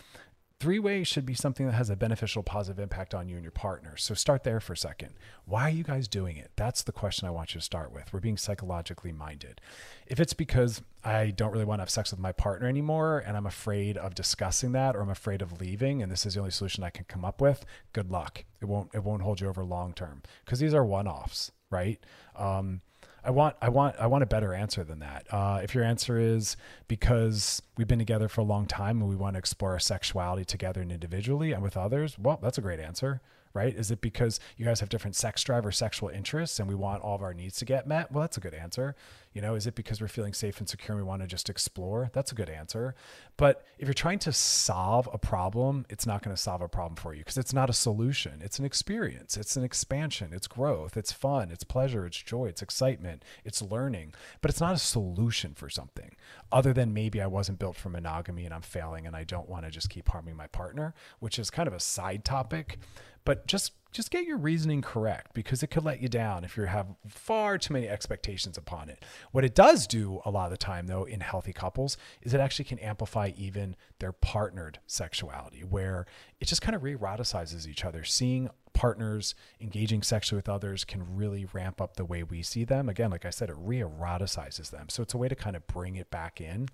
[0.62, 3.50] Three way should be something that has a beneficial, positive impact on you and your
[3.50, 3.96] partner.
[3.96, 5.14] So start there for a second.
[5.44, 6.52] Why are you guys doing it?
[6.54, 8.12] That's the question I want you to start with.
[8.12, 9.60] We're being psychologically minded.
[10.06, 13.36] If it's because I don't really want to have sex with my partner anymore and
[13.36, 16.52] I'm afraid of discussing that or I'm afraid of leaving and this is the only
[16.52, 18.44] solution I can come up with, good luck.
[18.60, 21.98] It won't it won't hold you over long term because these are one-offs, right?
[22.36, 22.82] Um,
[23.24, 25.26] I want I want I want a better answer than that.
[25.30, 26.56] Uh, if your answer is
[26.88, 30.44] because we've been together for a long time and we want to explore our sexuality
[30.44, 33.20] together and individually and with others, well, that's a great answer,
[33.54, 33.74] right?
[33.74, 37.02] Is it because you guys have different sex drive or sexual interests and we want
[37.02, 38.10] all of our needs to get met?
[38.10, 38.94] Well, that's a good answer.
[39.32, 41.48] You know, is it because we're feeling safe and secure and we want to just
[41.48, 42.10] explore?
[42.12, 42.94] That's a good answer.
[43.36, 46.96] But if you're trying to solve a problem, it's not going to solve a problem
[46.96, 48.40] for you because it's not a solution.
[48.42, 52.62] It's an experience, it's an expansion, it's growth, it's fun, it's pleasure, it's joy, it's
[52.62, 54.12] excitement, it's learning.
[54.42, 56.14] But it's not a solution for something
[56.50, 59.64] other than maybe I wasn't built for monogamy and I'm failing and I don't want
[59.64, 62.78] to just keep harming my partner, which is kind of a side topic.
[63.24, 66.64] But just just get your reasoning correct because it could let you down if you
[66.64, 69.04] have far too many expectations upon it.
[69.32, 72.40] What it does do a lot of the time, though, in healthy couples, is it
[72.40, 76.06] actually can amplify even their partnered sexuality, where
[76.40, 78.02] it just kind of re eroticizes each other.
[78.02, 82.88] Seeing partners engaging sexually with others can really ramp up the way we see them.
[82.88, 84.88] Again, like I said, it re eroticizes them.
[84.88, 86.68] So it's a way to kind of bring it back in.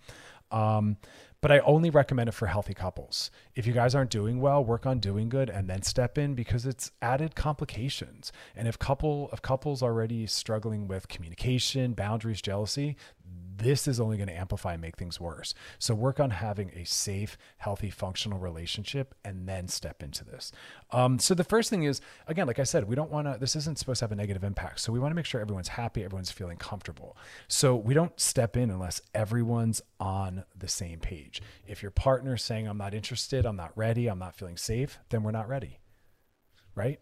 [0.51, 0.97] Um,
[1.41, 3.31] but I only recommend it for healthy couples.
[3.55, 6.67] If you guys aren't doing well, work on doing good and then step in because
[6.67, 8.33] it's added complications.
[8.57, 12.97] And if couple of couples already struggling with communication, boundaries, jealousy,
[13.59, 15.55] this is only going to amplify and make things worse.
[15.79, 20.53] So work on having a safe, healthy, functional relationship and then step into this.
[20.91, 23.57] Um, so the first thing is, again, like I said, we don't want to, this
[23.57, 24.81] isn't supposed to have a negative impact.
[24.81, 27.17] So we want to make sure everyone's happy, everyone's feeling comfortable.
[27.49, 31.43] So we don't step in unless everyone's on the same page.
[31.67, 35.23] If your partner's saying, I'm not interested, I'm not ready, I'm not feeling safe, then
[35.23, 35.79] we're not ready.
[36.75, 37.01] Right?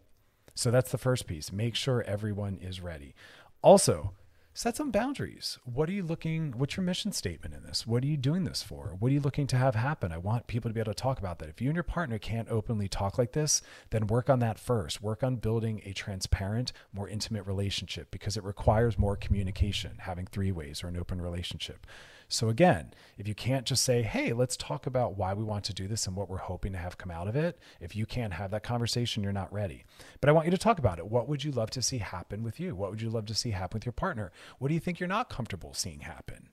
[0.55, 1.53] So that's the first piece.
[1.53, 3.15] Make sure everyone is ready.
[3.63, 4.15] Also,
[4.57, 5.59] set some boundaries.
[5.67, 7.87] What are you looking, what's your mission statement in this?
[7.87, 8.97] What are you doing this for?
[8.99, 10.13] What are you looking to have happen?
[10.13, 11.51] I want people to be able to talk about that.
[11.51, 15.03] If you and your partner can't openly talk like this, then work on that first.
[15.03, 20.53] Work on building a transparent, more intimate relationship because it requires more communication, having three
[20.53, 21.87] ways or an open relationship.
[22.29, 25.75] So, again, if you can't just say, hey, let's talk about why we want to
[25.75, 28.33] do this and what we're hoping to have come out of it, if you can't
[28.33, 29.85] have that conversation, you're not ready.
[30.21, 31.07] But I want you to talk about it.
[31.07, 32.75] What would you love to see happen with you?
[32.75, 34.33] What would you love to see happen with your partner?
[34.59, 36.49] What do you think you're not comfortable seeing happen?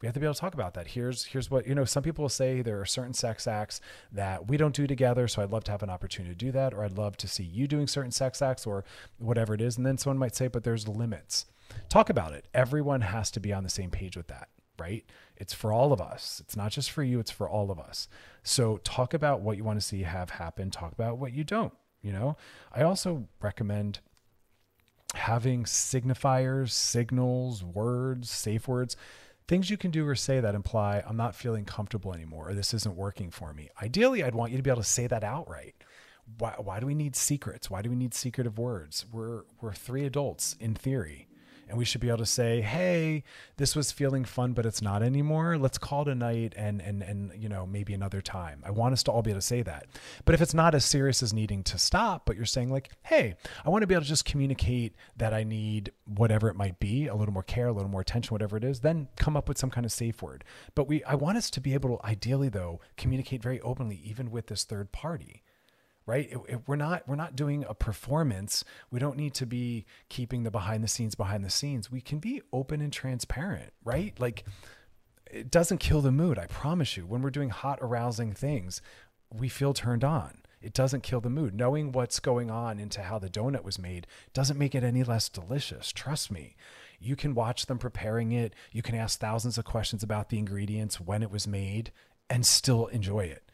[0.00, 0.88] we have to be able to talk about that.
[0.88, 1.86] Here's here's what you know.
[1.86, 3.80] Some people will say there are certain sex acts
[4.12, 6.74] that we don't do together, so I'd love to have an opportunity to do that,
[6.74, 8.84] or I'd love to see you doing certain sex acts, or
[9.18, 9.78] whatever it is.
[9.78, 11.46] And then someone might say, but there's limits.
[11.88, 12.46] Talk about it.
[12.52, 15.04] Everyone has to be on the same page with that right?
[15.36, 16.40] It's for all of us.
[16.44, 18.08] It's not just for you, it's for all of us.
[18.42, 21.74] So talk about what you want to see have happen, talk about what you don't,
[22.02, 22.36] you know?
[22.72, 24.00] I also recommend
[25.14, 28.96] having signifiers, signals, words, safe words,
[29.48, 32.74] things you can do or say that imply I'm not feeling comfortable anymore or this
[32.74, 33.70] isn't working for me.
[33.82, 35.74] Ideally, I'd want you to be able to say that outright.
[36.38, 37.70] Why, why do we need secrets?
[37.70, 39.06] Why do we need secretive words?
[39.12, 41.28] We're we're three adults in theory
[41.68, 43.24] and we should be able to say, "Hey,
[43.56, 45.58] this was feeling fun, but it's not anymore.
[45.58, 48.92] Let's call it a night, and and and you know maybe another time." I want
[48.92, 49.86] us to all be able to say that.
[50.24, 53.34] But if it's not as serious as needing to stop, but you're saying like, "Hey,
[53.64, 57.06] I want to be able to just communicate that I need whatever it might be,
[57.06, 59.58] a little more care, a little more attention, whatever it is," then come up with
[59.58, 60.44] some kind of safe word.
[60.74, 64.30] But we, I want us to be able to, ideally though, communicate very openly, even
[64.30, 65.42] with this third party
[66.06, 66.28] right?
[66.30, 68.64] It, it, we're not we're not doing a performance.
[68.90, 71.90] We don't need to be keeping the behind the scenes behind the scenes.
[71.90, 74.18] We can be open and transparent right?
[74.18, 74.44] Like
[75.30, 77.04] it doesn't kill the mood i promise you.
[77.04, 78.80] When we're doing hot arousing things
[79.32, 80.38] we feel turned on.
[80.62, 81.54] It doesn't kill the mood.
[81.54, 85.28] Knowing what's going on into how the donut was made doesn't make it any less
[85.28, 85.92] delicious.
[85.92, 86.56] Trust me.
[86.98, 88.54] You can watch them preparing it.
[88.72, 91.92] You can ask thousands of questions about the ingredients when it was made
[92.30, 93.45] and still enjoy it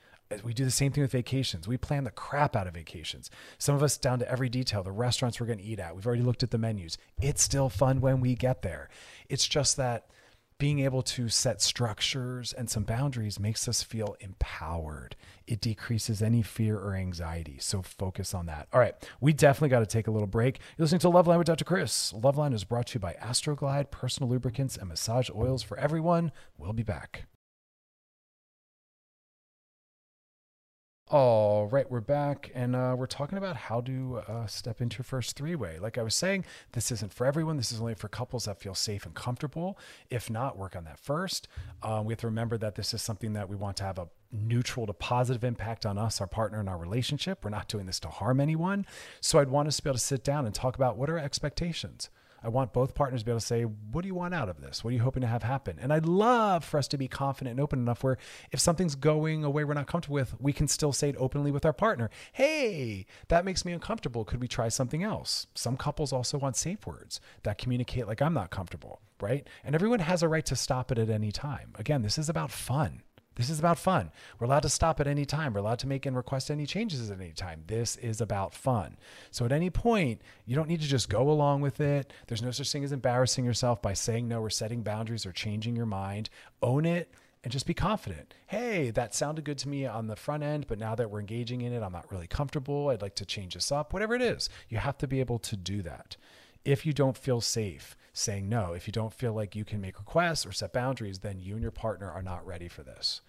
[0.43, 1.69] we do the same thing with vacations.
[1.69, 3.31] We plan the crap out of vacations.
[3.59, 5.95] Some of us down to every detail, the restaurants we're going to eat at.
[5.95, 6.99] We've already looked at the menus.
[7.21, 8.89] It's still fun when we get there.
[9.29, 10.07] It's just that
[10.63, 15.17] being able to set structures and some boundaries makes us feel empowered.
[15.45, 17.57] It decreases any fear or anxiety.
[17.59, 18.69] So focus on that.
[18.73, 18.95] All right.
[19.21, 20.61] We definitely got to take a little break.
[20.79, 21.65] You're listening to Loveline with Dr.
[21.65, 22.13] Chris.
[22.13, 26.31] Loveline is brought to you by Astroglide, personal lubricants and massage oils for everyone.
[26.57, 27.25] We'll be back.
[31.13, 35.05] All right, we're back and uh, we're talking about how to uh, step into your
[35.05, 35.79] first three way.
[35.79, 37.59] Like I was saying, this isn't for everyone.
[37.59, 39.79] This is only for couples that feel safe and comfortable.
[40.09, 41.49] If not, work on that first.
[41.83, 44.09] Um, we have to remember that this is something that we want to have a
[44.33, 47.45] neutral to positive impact on us, our partner, and our relationship.
[47.45, 48.87] We're not doing this to harm anyone.
[49.21, 51.19] So I'd want us to be able to sit down and talk about what are
[51.19, 52.09] our expectations.
[52.43, 54.61] I want both partners to be able to say, what do you want out of
[54.61, 54.83] this?
[54.83, 55.79] What are you hoping to have happen?
[55.81, 58.19] And I'd love for us to be confident and open enough where
[58.51, 61.65] if something's going away we're not comfortable with, we can still say it openly with
[61.65, 62.11] our partner.
[62.33, 64.25] Hey, that makes me uncomfortable.
[64.25, 65.47] Could we try something else?
[65.55, 69.47] Some couples also want safe words that communicate like I'm not comfortable, right?
[69.65, 71.73] And everyone has a right to stop it at any time.
[71.77, 73.03] Again, this is about fun.
[73.35, 74.11] This is about fun.
[74.39, 75.55] We're allowed to stop at any time.
[75.55, 77.63] We're allowed to make and request any changes at any time.
[77.67, 78.97] This is about fun.
[79.31, 82.13] So at any point, you don't need to just go along with it.
[82.27, 85.77] There's no such thing as embarrassing yourself by saying no or setting boundaries or changing
[85.77, 86.29] your mind.
[86.63, 87.11] Own it
[87.45, 88.35] and just be confident.
[88.47, 91.63] Hey, that sounded good to me on the front end, but now that we're engaging
[91.63, 92.89] in it, I'm not really comfortable.
[92.89, 93.93] I'd like to change this up.
[93.93, 96.17] Whatever it is, you have to be able to do that.
[96.65, 98.73] If you don't feel safe, saying no.
[98.73, 101.63] If you don't feel like you can make requests or set boundaries, then you and
[101.63, 103.23] your partner are not ready for this.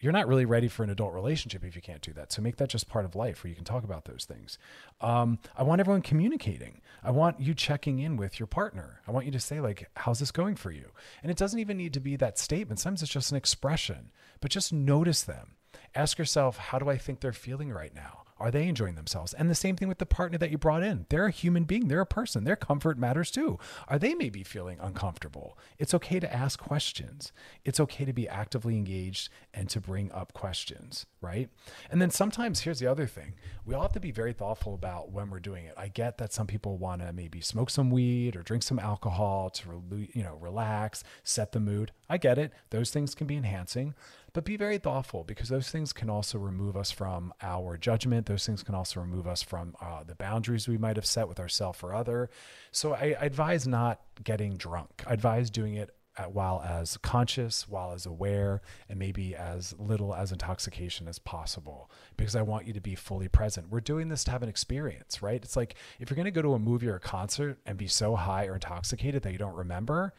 [0.00, 2.30] you're not really ready for an adult relationship if you can't do that.
[2.32, 4.58] So make that just part of life where you can talk about those things.
[5.00, 6.82] Um, I want everyone communicating.
[7.02, 9.00] I want you checking in with your partner.
[9.06, 10.90] I want you to say, like, how's this going for you?
[11.22, 12.80] And it doesn't even need to be that statement.
[12.80, 15.52] Sometimes it's just an expression, but just notice them.
[15.94, 18.23] Ask yourself, how do I think they're feeling right now?
[18.38, 19.32] Are they enjoying themselves?
[19.32, 21.06] And the same thing with the partner that you brought in.
[21.08, 22.44] They're a human being, they're a person.
[22.44, 23.58] Their comfort matters too.
[23.86, 25.56] Are they maybe feeling uncomfortable?
[25.78, 27.32] It's okay to ask questions.
[27.64, 31.48] It's okay to be actively engaged and to bring up questions, right?
[31.90, 35.12] And then sometimes, here's the other thing we all have to be very thoughtful about
[35.12, 35.74] when we're doing it.
[35.76, 39.50] I get that some people want to maybe smoke some weed or drink some alcohol
[39.50, 39.82] to,
[40.12, 41.92] you know, relax, set the mood.
[42.08, 42.52] I get it.
[42.70, 43.94] Those things can be enhancing.
[44.34, 48.26] But be very thoughtful because those things can also remove us from our judgment.
[48.26, 51.38] Those things can also remove us from uh, the boundaries we might have set with
[51.38, 52.28] ourselves or other.
[52.72, 55.04] So I, I advise not getting drunk.
[55.06, 55.94] I advise doing it
[56.32, 62.36] while as conscious, while as aware, and maybe as little as intoxication as possible, because
[62.36, 63.70] I want you to be fully present.
[63.70, 65.42] We're doing this to have an experience, right?
[65.42, 67.88] It's like if you're going to go to a movie or a concert and be
[67.88, 70.12] so high or intoxicated that you don't remember,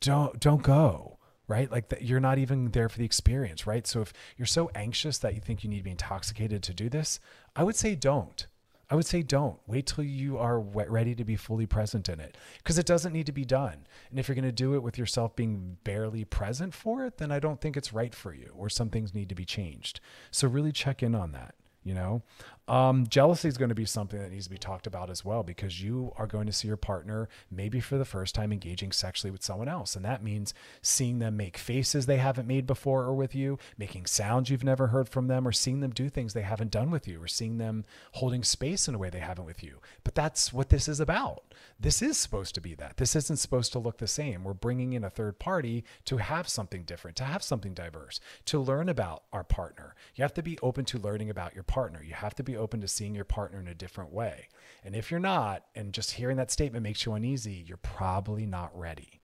[0.00, 1.19] don't don't go
[1.50, 1.70] right?
[1.70, 3.84] Like that you're not even there for the experience, right?
[3.84, 6.88] So if you're so anxious that you think you need to be intoxicated to do
[6.88, 7.18] this,
[7.56, 8.46] I would say don't.
[8.88, 9.58] I would say don't.
[9.66, 13.26] Wait till you are ready to be fully present in it because it doesn't need
[13.26, 13.86] to be done.
[14.10, 17.32] And if you're going to do it with yourself being barely present for it, then
[17.32, 20.00] I don't think it's right for you or some things need to be changed.
[20.30, 22.22] So really check in on that you know
[22.70, 25.42] um, jealousy is going to be something that needs to be talked about as well
[25.42, 29.30] because you are going to see your partner maybe for the first time engaging sexually
[29.30, 33.14] with someone else and that means seeing them make faces they haven't made before or
[33.14, 36.42] with you making sounds you've never heard from them or seeing them do things they
[36.42, 39.62] haven't done with you or seeing them holding space in a way they haven't with
[39.62, 39.78] you.
[40.04, 41.42] But that's what this is about.
[41.78, 42.96] This is supposed to be that.
[42.96, 44.44] This isn't supposed to look the same.
[44.44, 48.60] We're bringing in a third party to have something different to have something diverse to
[48.60, 49.94] learn about our partner.
[50.14, 52.02] You have to be open to learning about your partner.
[52.02, 54.48] You have to be open to seeing your partner in a different way.
[54.84, 58.76] And if you're not, and just hearing that statement makes you uneasy, you're probably not
[58.78, 59.20] ready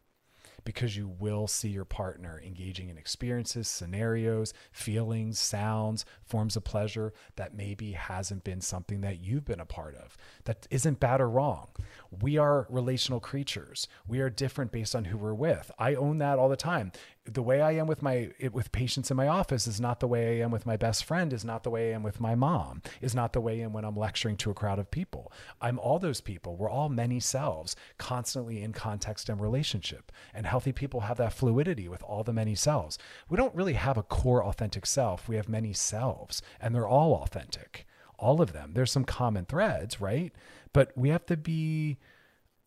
[0.67, 7.15] because you will see your partner engaging in experiences, scenarios, feelings, sounds, forms of pleasure
[7.37, 10.17] that maybe hasn't been something that you've been a part of.
[10.45, 11.69] That isn't bad or wrong.
[12.11, 13.87] We are relational creatures.
[14.07, 15.71] We are different based on who we're with.
[15.79, 16.93] I own that all the time
[17.27, 20.39] the way I am with my with patients in my office is not the way
[20.39, 22.83] I am with my best friend is not the way I am with my mom
[23.01, 25.33] is not the way I am when I'm lecturing to a crowd of people.
[25.61, 26.57] I'm all those people.
[26.57, 30.13] We're all many selves constantly in context and relationship.
[30.33, 32.99] And healthy people have that fluidity with all the many selves.
[33.29, 35.29] We don't really have a core authentic self.
[35.29, 37.87] We have many selves and they're all authentic.
[38.19, 38.73] All of them.
[38.75, 40.33] There's some common threads, right?
[40.73, 41.99] But we have to be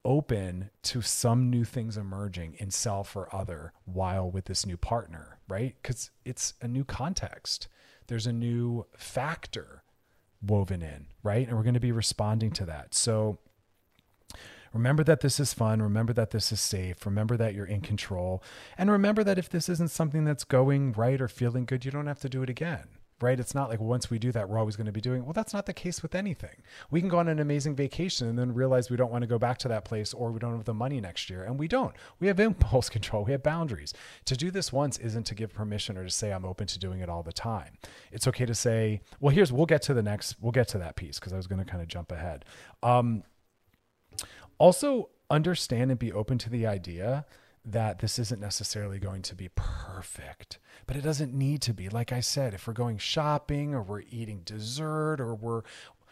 [0.05, 5.39] open to some new things emerging in self or other while with this new partner,
[5.47, 5.75] right?
[5.81, 7.67] Because it's a new context.
[8.07, 9.83] There's a new factor
[10.41, 11.47] woven in, right?
[11.47, 12.93] And we're going to be responding to that.
[12.93, 13.39] So
[14.73, 15.81] remember that this is fun.
[15.81, 17.05] Remember that this is safe.
[17.05, 18.41] Remember that you're in control.
[18.77, 22.07] And remember that if this isn't something that's going right or feeling good, you don't
[22.07, 22.87] have to do it again
[23.21, 23.39] right?
[23.39, 25.23] It's not like once we do that, we're always going to be doing.
[25.23, 26.55] Well, that's not the case with anything.
[26.89, 29.37] We can go on an amazing vacation and then realize we don't want to go
[29.37, 31.43] back to that place or we don't have the money next year.
[31.43, 31.93] And we don't.
[32.19, 33.93] We have impulse control, we have boundaries.
[34.25, 36.99] To do this once isn't to give permission or to say, I'm open to doing
[36.99, 37.77] it all the time.
[38.11, 40.95] It's okay to say, well, here's, we'll get to the next, we'll get to that
[40.95, 42.45] piece because I was going to kind of jump ahead.
[42.83, 43.23] Um,
[44.57, 47.25] also, understand and be open to the idea
[47.65, 51.89] that this isn't necessarily going to be perfect, but it doesn't need to be.
[51.89, 55.63] Like I said, if we're going shopping or we're eating dessert or we're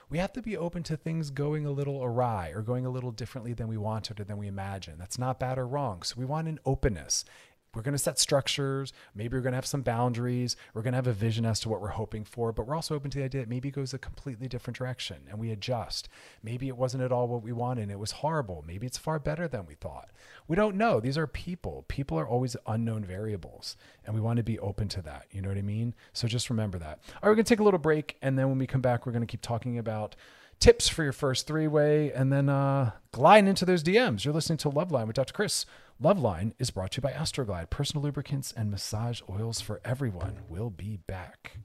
[0.09, 3.11] we have to be open to things going a little awry or going a little
[3.11, 5.01] differently than we wanted or than we imagined.
[5.01, 6.01] That's not bad or wrong.
[6.03, 7.25] So we want an openness
[7.77, 8.91] we're going to set structures.
[9.13, 10.55] Maybe we're going to have some boundaries.
[10.73, 12.95] We're going to have a vision as to what we're hoping for, but we're also
[12.95, 16.09] open to the idea that maybe it goes a completely different direction and we adjust.
[16.41, 18.63] Maybe it wasn't at all what we wanted and it was horrible.
[18.67, 20.09] Maybe it's far better than we thought.
[20.47, 20.99] We don't know.
[20.99, 21.85] These are people.
[21.87, 25.27] People are always unknown variables and we want to be open to that.
[25.31, 25.93] You know what I mean?
[26.13, 26.99] So just remember that.
[27.07, 29.05] All right, we're going to take a little break and then when we come back,
[29.05, 30.15] we're going to keep talking about
[30.59, 34.25] tips for your first three way and then uh, glide into those DMs.
[34.25, 35.33] You're listening to Love Loveline with Dr.
[35.33, 35.65] Chris.
[36.01, 40.41] Loveline is brought to you by Astroglide, personal lubricants and massage oils for everyone.
[40.47, 41.57] We'll be back.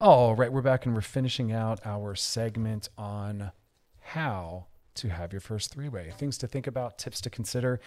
[0.00, 3.52] All right, we're back and we're finishing out our segment on
[4.00, 4.66] how
[4.96, 6.12] to have your first three way.
[6.18, 7.80] Things to think about, tips to consider.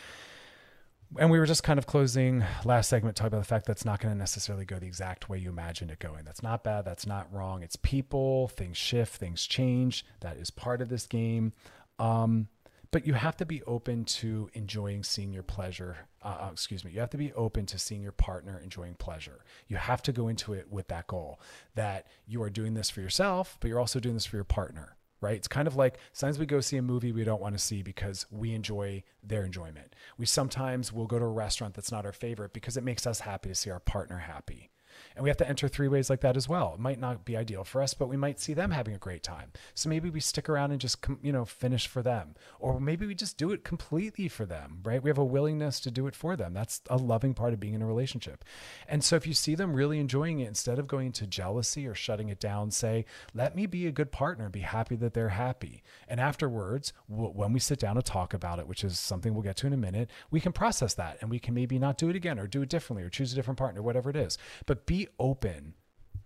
[1.18, 4.00] And we were just kind of closing last segment talking about the fact that's not
[4.00, 6.24] going to necessarily go the exact way you imagined it going.
[6.24, 6.86] That's not bad.
[6.86, 7.64] That's not wrong.
[7.64, 8.48] It's people.
[8.48, 9.16] Things shift.
[9.16, 10.06] Things change.
[10.22, 11.52] That is part of this game.
[12.00, 12.48] Um,
[12.92, 15.98] but you have to be open to enjoying seeing your pleasure.
[16.24, 16.92] Uh, uh, excuse me.
[16.92, 19.44] You have to be open to seeing your partner enjoying pleasure.
[19.68, 21.40] You have to go into it with that goal
[21.76, 24.96] that you are doing this for yourself, but you're also doing this for your partner
[25.22, 25.36] right?
[25.36, 27.82] It's kind of like sometimes we go see a movie we don't want to see
[27.82, 29.94] because we enjoy their enjoyment.
[30.18, 33.20] We sometimes will go to a restaurant that's not our favorite because it makes us
[33.20, 34.70] happy to see our partner happy.
[35.16, 36.74] And we have to enter three ways like that as well.
[36.76, 39.24] It might not be ideal for us, but we might see them having a great
[39.24, 39.52] time.
[39.74, 42.36] So maybe we stick around and just, you know, finish for them.
[42.60, 45.02] Or maybe we just do it completely for them, right?
[45.02, 46.54] We have a willingness to do it for them.
[46.54, 48.44] That's a loving part of being in a relationship.
[48.88, 51.96] And so if you see them really enjoying it, instead of going into jealousy or
[51.96, 55.84] shutting it down, say, let me be a good partner, be happy that they're happy.
[56.08, 59.58] And afterwards, when we sit down to talk about it, which is something we'll get
[59.58, 62.16] to in a minute, we can process that and we can maybe not do it
[62.16, 64.38] again or do it differently or choose a different partner, whatever it is.
[64.66, 65.76] But be open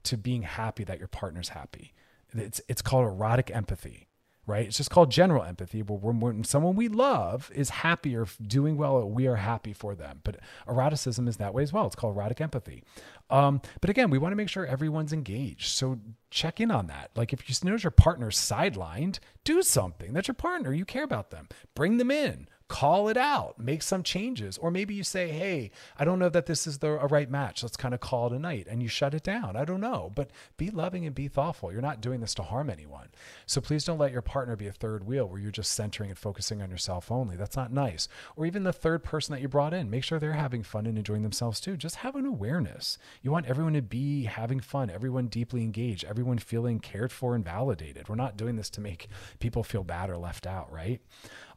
[0.04, 1.94] to being happy that your partner's happy.
[2.34, 4.08] It's it's called erotic empathy,
[4.48, 4.66] right?
[4.66, 9.08] It's just called general empathy, where when someone we love is happy or doing well,
[9.08, 10.22] we are happy for them.
[10.24, 11.86] But eroticism is that way as well.
[11.86, 12.84] It's called erotic empathy.
[13.30, 15.68] Um, but again, we want to make sure everyone's engaged.
[15.68, 16.00] So
[16.32, 17.12] check in on that.
[17.16, 20.14] Like if you notice your partner's sidelined, do something.
[20.14, 20.74] That's your partner.
[20.74, 21.48] You care about them.
[21.76, 24.58] Bring them in call it out, make some changes.
[24.58, 27.64] Or maybe you say, hey, I don't know that this is the a right match.
[27.64, 29.56] Let's kind of call it a night and you shut it down.
[29.56, 30.12] I don't know.
[30.16, 31.72] But be loving and be thoughtful.
[31.72, 33.10] You're not doing this to harm anyone.
[33.46, 36.18] So please don't let your partner be a third wheel where you're just centering and
[36.18, 37.36] focusing on yourself only.
[37.36, 38.08] That's not nice.
[38.36, 40.98] Or even the third person that you brought in, make sure they're having fun and
[40.98, 41.78] enjoying themselves too.
[41.78, 42.98] Just have an awareness.
[43.22, 47.44] You want everyone to be having fun, everyone deeply engaged, everyone feeling cared for and
[47.44, 48.10] validated.
[48.10, 49.08] We're not doing this to make
[49.40, 51.02] people feel bad or left out, right?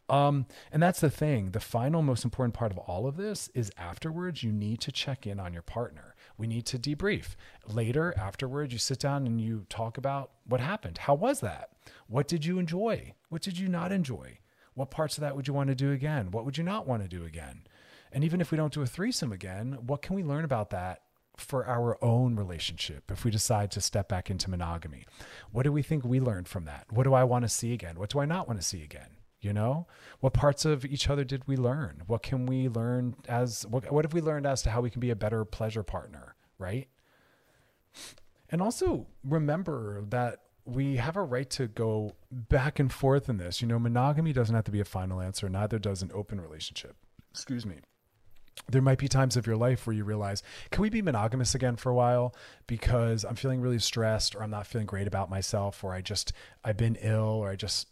[0.09, 1.50] Um, and that's the thing.
[1.50, 5.26] The final most important part of all of this is afterwards, you need to check
[5.26, 6.14] in on your partner.
[6.38, 7.34] We need to debrief.
[7.66, 10.98] Later, afterwards, you sit down and you talk about what happened.
[10.98, 11.70] How was that?
[12.07, 13.14] What did you enjoy?
[13.30, 14.38] What did you not enjoy?
[14.74, 16.30] What parts of that would you want to do again?
[16.30, 17.62] What would you not want to do again?
[18.12, 21.02] And even if we don't do a threesome again, what can we learn about that
[21.36, 25.04] for our own relationship if we decide to step back into monogamy?
[25.50, 26.86] What do we think we learned from that?
[26.90, 27.98] What do I want to see again?
[27.98, 29.15] What do I not want to see again?
[29.41, 29.87] You know?
[30.20, 32.03] What parts of each other did we learn?
[32.07, 35.01] What can we learn as what, what have we learned as to how we can
[35.01, 36.89] be a better pleasure partner right?
[38.51, 43.61] And also remember that we have a right to go back and forth in this.
[43.61, 45.49] You know monogamy doesn't have to be a final answer.
[45.49, 46.97] Neither does an open relationship.
[47.30, 47.76] Excuse me
[48.68, 51.76] there might be times of your life where you realize, can we be monogamous again
[51.76, 52.34] for a while?
[52.66, 56.32] Because I'm feeling really stressed, or I'm not feeling great about myself, or I just,
[56.64, 57.86] I've been ill, or I just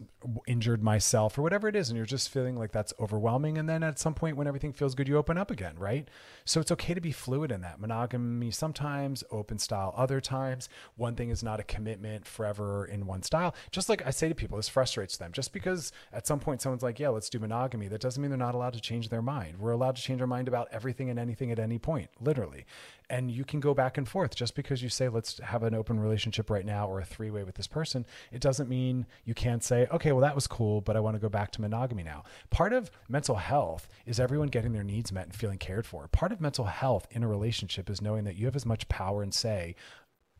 [0.48, 1.90] injured myself, or whatever it is.
[1.90, 3.56] And you're just feeling like that's overwhelming.
[3.56, 6.08] And then at some point, when everything feels good, you open up again, right?
[6.44, 7.78] So it's okay to be fluid in that.
[7.78, 10.68] Monogamy sometimes, open style other times.
[10.96, 13.54] One thing is not a commitment forever in one style.
[13.70, 15.30] Just like I say to people, this frustrates them.
[15.30, 18.38] Just because at some point someone's like, yeah, let's do monogamy, that doesn't mean they're
[18.38, 19.58] not allowed to change their mind.
[19.60, 22.64] We're allowed to change our mind about everything and anything at any point, literally.
[23.10, 25.98] And you can go back and forth just because you say, let's have an open
[25.98, 28.06] relationship right now or a three way with this person.
[28.30, 31.20] It doesn't mean you can't say, okay, well, that was cool, but I want to
[31.20, 32.22] go back to monogamy now.
[32.50, 36.06] Part of mental health is everyone getting their needs met and feeling cared for.
[36.08, 39.22] Part of mental health in a relationship is knowing that you have as much power
[39.22, 39.74] and say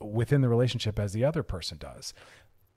[0.01, 2.15] within the relationship as the other person does.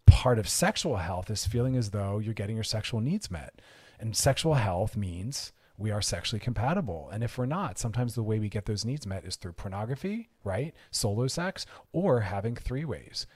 [0.07, 3.61] Part of sexual health is feeling as though you're getting your sexual needs met.
[3.99, 7.09] And sexual health means we are sexually compatible.
[7.11, 10.29] And if we're not, sometimes the way we get those needs met is through pornography,
[10.43, 10.73] right?
[10.91, 13.27] Solo sex, or having three ways.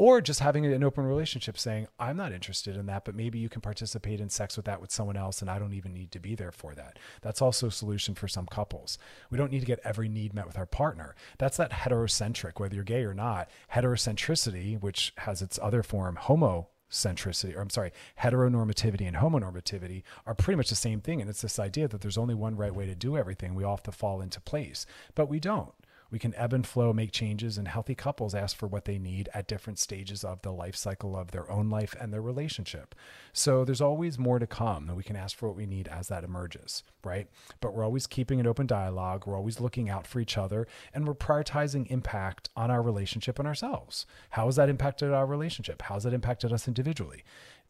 [0.00, 3.48] Or just having an open relationship saying, I'm not interested in that, but maybe you
[3.48, 6.20] can participate in sex with that with someone else, and I don't even need to
[6.20, 7.00] be there for that.
[7.20, 8.96] That's also a solution for some couples.
[9.28, 11.16] We don't need to get every need met with our partner.
[11.38, 13.50] That's that heterocentric, whether you're gay or not.
[13.74, 20.34] Heterocentricity, which has its other form, homo centricity, or I'm sorry, heteronormativity and homonormativity are
[20.34, 21.20] pretty much the same thing.
[21.20, 23.54] And it's this idea that there's only one right way to do everything.
[23.54, 25.72] We all have to fall into place, but we don't.
[26.10, 29.28] We can ebb and flow, make changes, and healthy couples ask for what they need
[29.34, 32.94] at different stages of the life cycle of their own life and their relationship.
[33.32, 36.08] So there's always more to come, and we can ask for what we need as
[36.08, 37.28] that emerges, right?
[37.60, 39.26] But we're always keeping an open dialogue.
[39.26, 43.46] We're always looking out for each other, and we're prioritizing impact on our relationship and
[43.46, 44.06] ourselves.
[44.30, 45.82] How has that impacted our relationship?
[45.82, 47.22] How has that impacted us individually?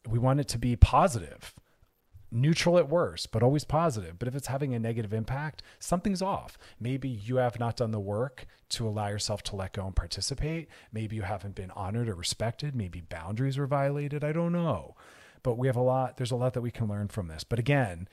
[0.08, 1.54] We want it to be positive
[2.30, 4.18] neutral at worst, but always positive.
[4.18, 6.58] But if it's having a negative impact, something's off.
[6.78, 10.68] Maybe you have not done the work to allow yourself to let go and participate.
[10.92, 12.74] Maybe you haven't been honored or respected.
[12.74, 14.24] Maybe boundaries were violated.
[14.24, 14.94] I don't know.
[15.42, 17.44] But we have a lot, there's a lot that we can learn from this.
[17.44, 18.08] But again,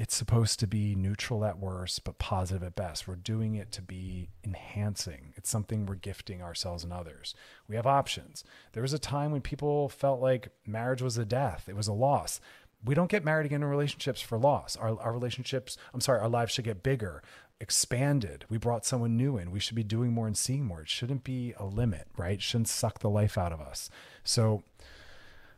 [0.00, 3.06] it's supposed to be neutral at worst, but positive at best.
[3.06, 5.34] We're doing it to be enhancing.
[5.36, 7.34] It's something we're gifting ourselves and others.
[7.68, 8.42] We have options.
[8.72, 11.92] There was a time when people felt like marriage was a death, it was a
[11.92, 12.40] loss
[12.84, 14.76] we don't get married again in relationships for loss.
[14.76, 17.22] Our, our relationships, I'm sorry, our lives should get bigger,
[17.60, 18.46] expanded.
[18.48, 19.50] We brought someone new in.
[19.50, 20.80] We should be doing more and seeing more.
[20.80, 22.34] It shouldn't be a limit, right?
[22.34, 23.90] It shouldn't suck the life out of us.
[24.24, 24.62] So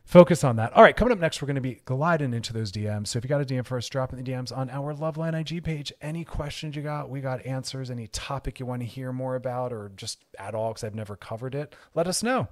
[0.04, 0.72] focus on that.
[0.72, 3.08] All right, coming up next, we're going to be gliding into those DMs.
[3.08, 5.38] So if you got a DM for us, drop in the DMs on our Loveline
[5.38, 5.92] IG page.
[6.00, 7.88] Any questions you got, we got answers.
[7.88, 11.14] Any topic you want to hear more about or just at all, because I've never
[11.14, 12.48] covered it, let us know.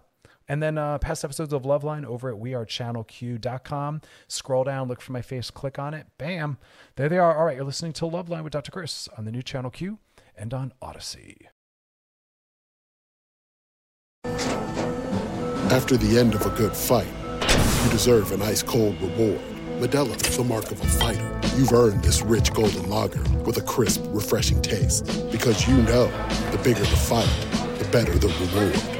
[0.50, 4.00] And then uh, past episodes of Loveline over at wearechannelq.com.
[4.26, 6.08] Scroll down, look for my face, click on it.
[6.18, 6.58] Bam.
[6.96, 7.38] There they are.
[7.38, 8.72] All right, you're listening to Loveline with Dr.
[8.72, 10.00] Chris on the new Channel Q
[10.36, 11.46] and on Odyssey.
[14.24, 17.06] After the end of a good fight,
[17.84, 19.40] you deserve an ice cold reward.
[19.78, 21.40] Modelo is the mark of a fighter.
[21.56, 25.04] You've earned this rich golden lager with a crisp, refreshing taste.
[25.30, 26.06] Because you know
[26.50, 27.30] the bigger the fight,
[27.78, 28.99] the better the reward.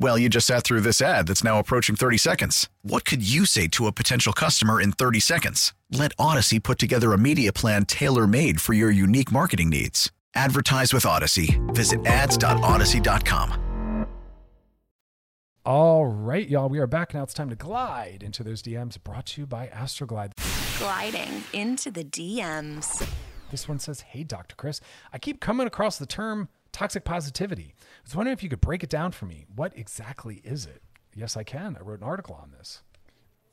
[0.00, 2.70] Well, you just sat through this ad that's now approaching 30 seconds.
[2.80, 5.74] What could you say to a potential customer in 30 seconds?
[5.90, 10.10] Let Odyssey put together a media plan tailor made for your unique marketing needs.
[10.34, 11.60] Advertise with Odyssey.
[11.68, 14.06] Visit ads.odyssey.com.
[15.66, 17.22] All right, y'all, we are back now.
[17.22, 20.32] It's time to glide into those DMs brought to you by Astroglide.
[20.78, 23.06] Gliding into the DMs.
[23.50, 24.56] This one says, Hey, Dr.
[24.56, 24.80] Chris,
[25.12, 27.74] I keep coming across the term toxic positivity.
[28.10, 29.46] Was wondering if you could break it down for me.
[29.54, 30.82] What exactly is it?
[31.14, 31.76] Yes, I can.
[31.76, 32.82] I wrote an article on this.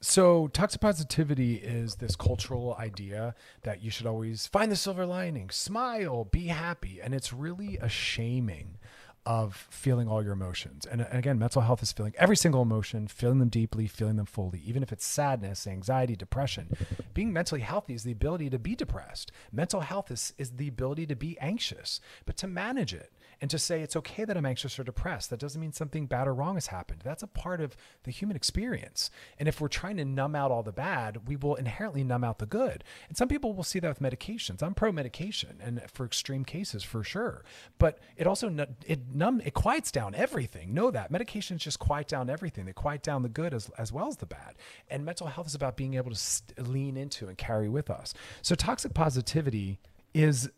[0.01, 5.51] So, toxic positivity is this cultural idea that you should always find the silver lining,
[5.51, 6.99] smile, be happy.
[6.99, 8.79] And it's really a shaming
[9.27, 10.87] of feeling all your emotions.
[10.87, 14.63] And again, mental health is feeling every single emotion, feeling them deeply, feeling them fully,
[14.65, 16.75] even if it's sadness, anxiety, depression.
[17.13, 19.31] Being mentally healthy is the ability to be depressed.
[19.51, 23.11] Mental health is, is the ability to be anxious, but to manage it
[23.41, 25.29] and to say it's okay that I'm anxious or depressed.
[25.29, 27.01] That doesn't mean something bad or wrong has happened.
[27.03, 29.09] That's a part of the human experience.
[29.39, 32.39] And if we're trying to numb out all the bad, we will inherently numb out
[32.39, 32.83] the good.
[33.07, 34.63] And some people will see that with medications.
[34.63, 37.43] I'm pro medication and for extreme cases for sure.
[37.77, 38.53] But it also
[38.85, 40.73] it numb it quiets down everything.
[40.73, 42.65] Know that medications just quiet down everything.
[42.65, 44.55] They quiet down the good as as well as the bad.
[44.89, 48.13] And mental health is about being able to st- lean into and carry with us.
[48.41, 49.79] So toxic positivity
[50.13, 50.49] is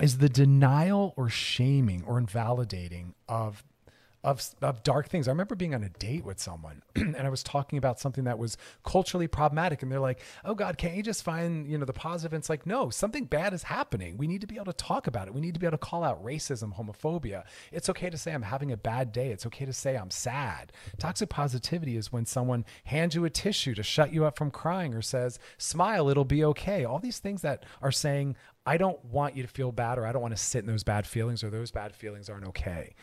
[0.00, 3.64] is the denial or shaming or invalidating of
[4.24, 5.28] of, of dark things.
[5.28, 8.38] I remember being on a date with someone and I was talking about something that
[8.38, 11.92] was culturally problematic and they're like, "Oh god, can't you just find, you know, the
[11.92, 14.16] positive?" And it's like, "No, something bad is happening.
[14.16, 15.34] We need to be able to talk about it.
[15.34, 17.44] We need to be able to call out racism, homophobia.
[17.70, 19.30] It's okay to say I'm having a bad day.
[19.30, 23.74] It's okay to say I'm sad." Toxic positivity is when someone hands you a tissue
[23.74, 27.42] to shut you up from crying or says, "Smile, it'll be okay." All these things
[27.42, 30.42] that are saying, I don't want you to feel bad or I don't want to
[30.42, 32.94] sit in those bad feelings or those bad feelings aren't okay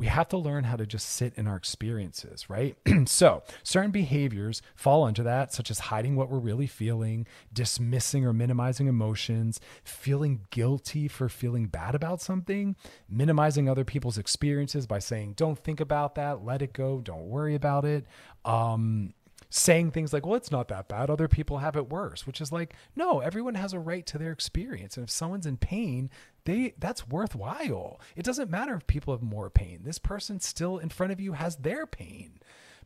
[0.00, 2.74] we have to learn how to just sit in our experiences, right?
[3.06, 8.32] so, certain behaviors fall into that, such as hiding what we're really feeling, dismissing or
[8.32, 12.76] minimizing emotions, feeling guilty for feeling bad about something,
[13.10, 17.54] minimizing other people's experiences by saying, don't think about that, let it go, don't worry
[17.54, 18.06] about it.
[18.46, 19.12] Um,
[19.50, 21.10] saying things like, well, it's not that bad.
[21.10, 24.32] Other people have it worse, which is like, no, everyone has a right to their
[24.32, 24.96] experience.
[24.96, 26.08] And if someone's in pain,
[26.50, 28.00] they that's worthwhile.
[28.16, 29.80] It doesn't matter if people have more pain.
[29.84, 32.40] This person still in front of you has their pain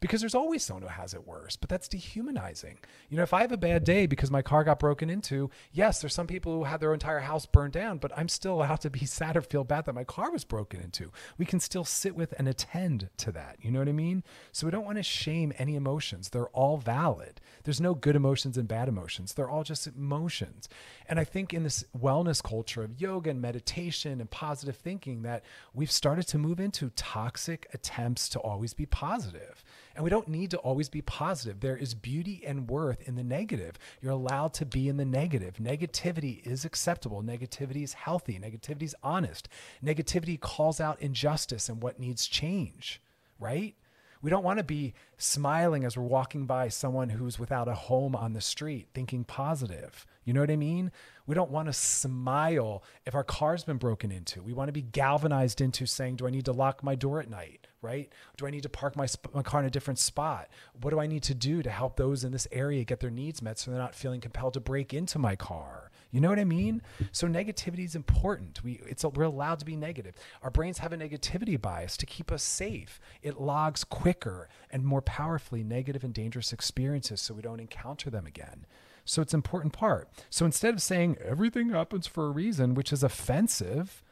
[0.04, 2.76] because there's always someone who has it worse, but that's dehumanizing.
[3.08, 6.02] You know, if I have a bad day because my car got broken into, yes,
[6.02, 8.90] there's some people who had their entire house burned down, but I'm still allowed to
[8.90, 11.10] be sad or feel bad that my car was broken into.
[11.38, 13.56] We can still sit with and attend to that.
[13.62, 14.24] You know what I mean?
[14.52, 16.28] So we don't want to shame any emotions.
[16.28, 17.40] They're all valid.
[17.62, 19.32] There's no good emotions and bad emotions.
[19.32, 20.68] They're all just emotions.
[21.08, 25.44] And I think in this wellness culture of yoga and meditation and positive thinking that
[25.72, 29.64] we've started to move into toxic attempts to always be positive.
[29.94, 31.60] And we don't need to always be positive.
[31.60, 33.78] There is beauty and worth in the negative.
[34.00, 35.56] You're allowed to be in the negative.
[35.58, 37.22] Negativity is acceptable.
[37.22, 38.38] Negativity is healthy.
[38.38, 39.48] Negativity is honest.
[39.84, 43.00] Negativity calls out injustice and what needs change,
[43.38, 43.76] right?
[44.24, 48.16] We don't want to be smiling as we're walking by someone who's without a home
[48.16, 50.06] on the street, thinking positive.
[50.24, 50.92] You know what I mean?
[51.26, 54.42] We don't want to smile if our car's been broken into.
[54.42, 57.28] We want to be galvanized into saying, Do I need to lock my door at
[57.28, 57.66] night?
[57.84, 58.10] Right?
[58.38, 60.48] Do I need to park my, sp- my car in a different spot?
[60.80, 63.42] What do I need to do to help those in this area get their needs
[63.42, 65.90] met so they're not feeling compelled to break into my car?
[66.14, 66.80] You know what I mean?
[67.10, 68.62] So negativity is important.
[68.62, 70.14] We it's we're allowed to be negative.
[70.42, 73.00] Our brains have a negativity bias to keep us safe.
[73.20, 78.26] It logs quicker and more powerfully negative and dangerous experiences so we don't encounter them
[78.26, 78.64] again.
[79.04, 80.08] So it's an important part.
[80.30, 84.03] So instead of saying everything happens for a reason, which is offensive,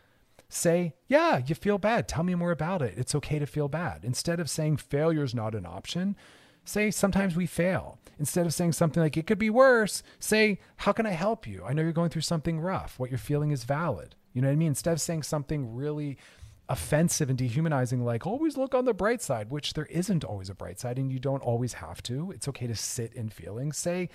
[0.53, 2.07] say, yeah, you feel bad.
[2.07, 2.95] Tell me more about it.
[2.97, 4.05] It's okay to feel bad.
[4.05, 6.17] Instead of saying failure is not an option,
[6.65, 7.99] say sometimes we fail.
[8.19, 11.65] Instead of saying something like it could be worse, say, how can I help you?
[11.65, 12.99] I know you're going through something rough.
[12.99, 14.15] What you're feeling is valid.
[14.33, 14.69] You know what I mean?
[14.69, 16.19] Instead of saying something really
[16.69, 20.55] offensive and dehumanizing like always look on the bright side which there isn't always a
[20.55, 24.09] bright side and you don't always have to it's okay to sit in feelings say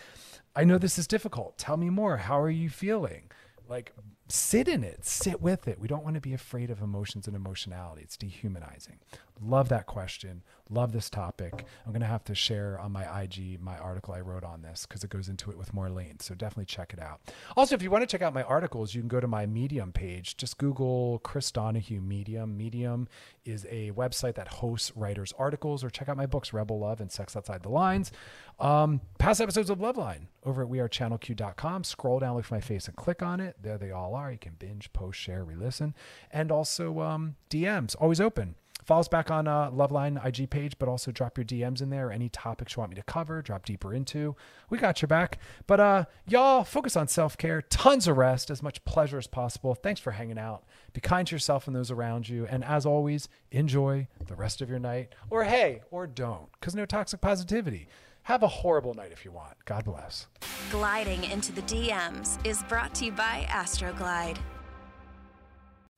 [0.55, 3.29] i know this is difficult tell me more how are you feeling
[3.67, 3.93] like
[4.29, 5.79] sit in it sit with it.
[5.79, 8.01] We don't want to be afraid of emotions and emotionality.
[8.03, 8.99] It's dehumanizing.
[9.41, 11.65] Love that question love this topic.
[11.85, 14.85] I'm going to have to share on my ig my article i wrote on this
[14.85, 17.19] because it goes into it with more length so definitely check it out.
[17.55, 19.91] Also if you want to check out my articles you can go to my medium
[19.91, 20.37] page.
[20.37, 22.57] Just google chris donaghue medium.
[22.57, 23.07] Medium
[23.45, 27.11] is a website that hosts writers articles or check out my books rebel love and
[27.11, 28.11] sex outside the lines.
[28.59, 32.95] Um, past episodes of loveline over at wearechannelq.com scroll down look for my face and
[32.95, 33.55] click on it.
[33.61, 34.31] There they all are.
[34.31, 35.93] You can binge, post, share, re listen.
[36.31, 38.55] And also um, DMs, always open.
[38.87, 42.09] Follow us back on uh, Loveline IG page, but also drop your DMs in there.
[42.09, 44.33] Any topics you want me to cover, drop deeper into.
[44.69, 45.39] We got your back.
[45.67, 49.75] But uh, y'all, focus on self care, tons of rest, as much pleasure as possible.
[49.75, 50.63] Thanks for hanging out.
[50.93, 52.47] Be kind to yourself and those around you.
[52.49, 55.13] And as always, enjoy the rest of your night.
[55.29, 57.89] Or hey, or don't, because no toxic positivity.
[58.23, 59.55] Have a horrible night if you want.
[59.65, 60.27] God bless.
[60.71, 64.37] Gliding into the DMs is brought to you by Astroglide.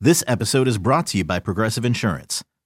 [0.01, 2.43] This episode is brought to you by Progressive Insurance.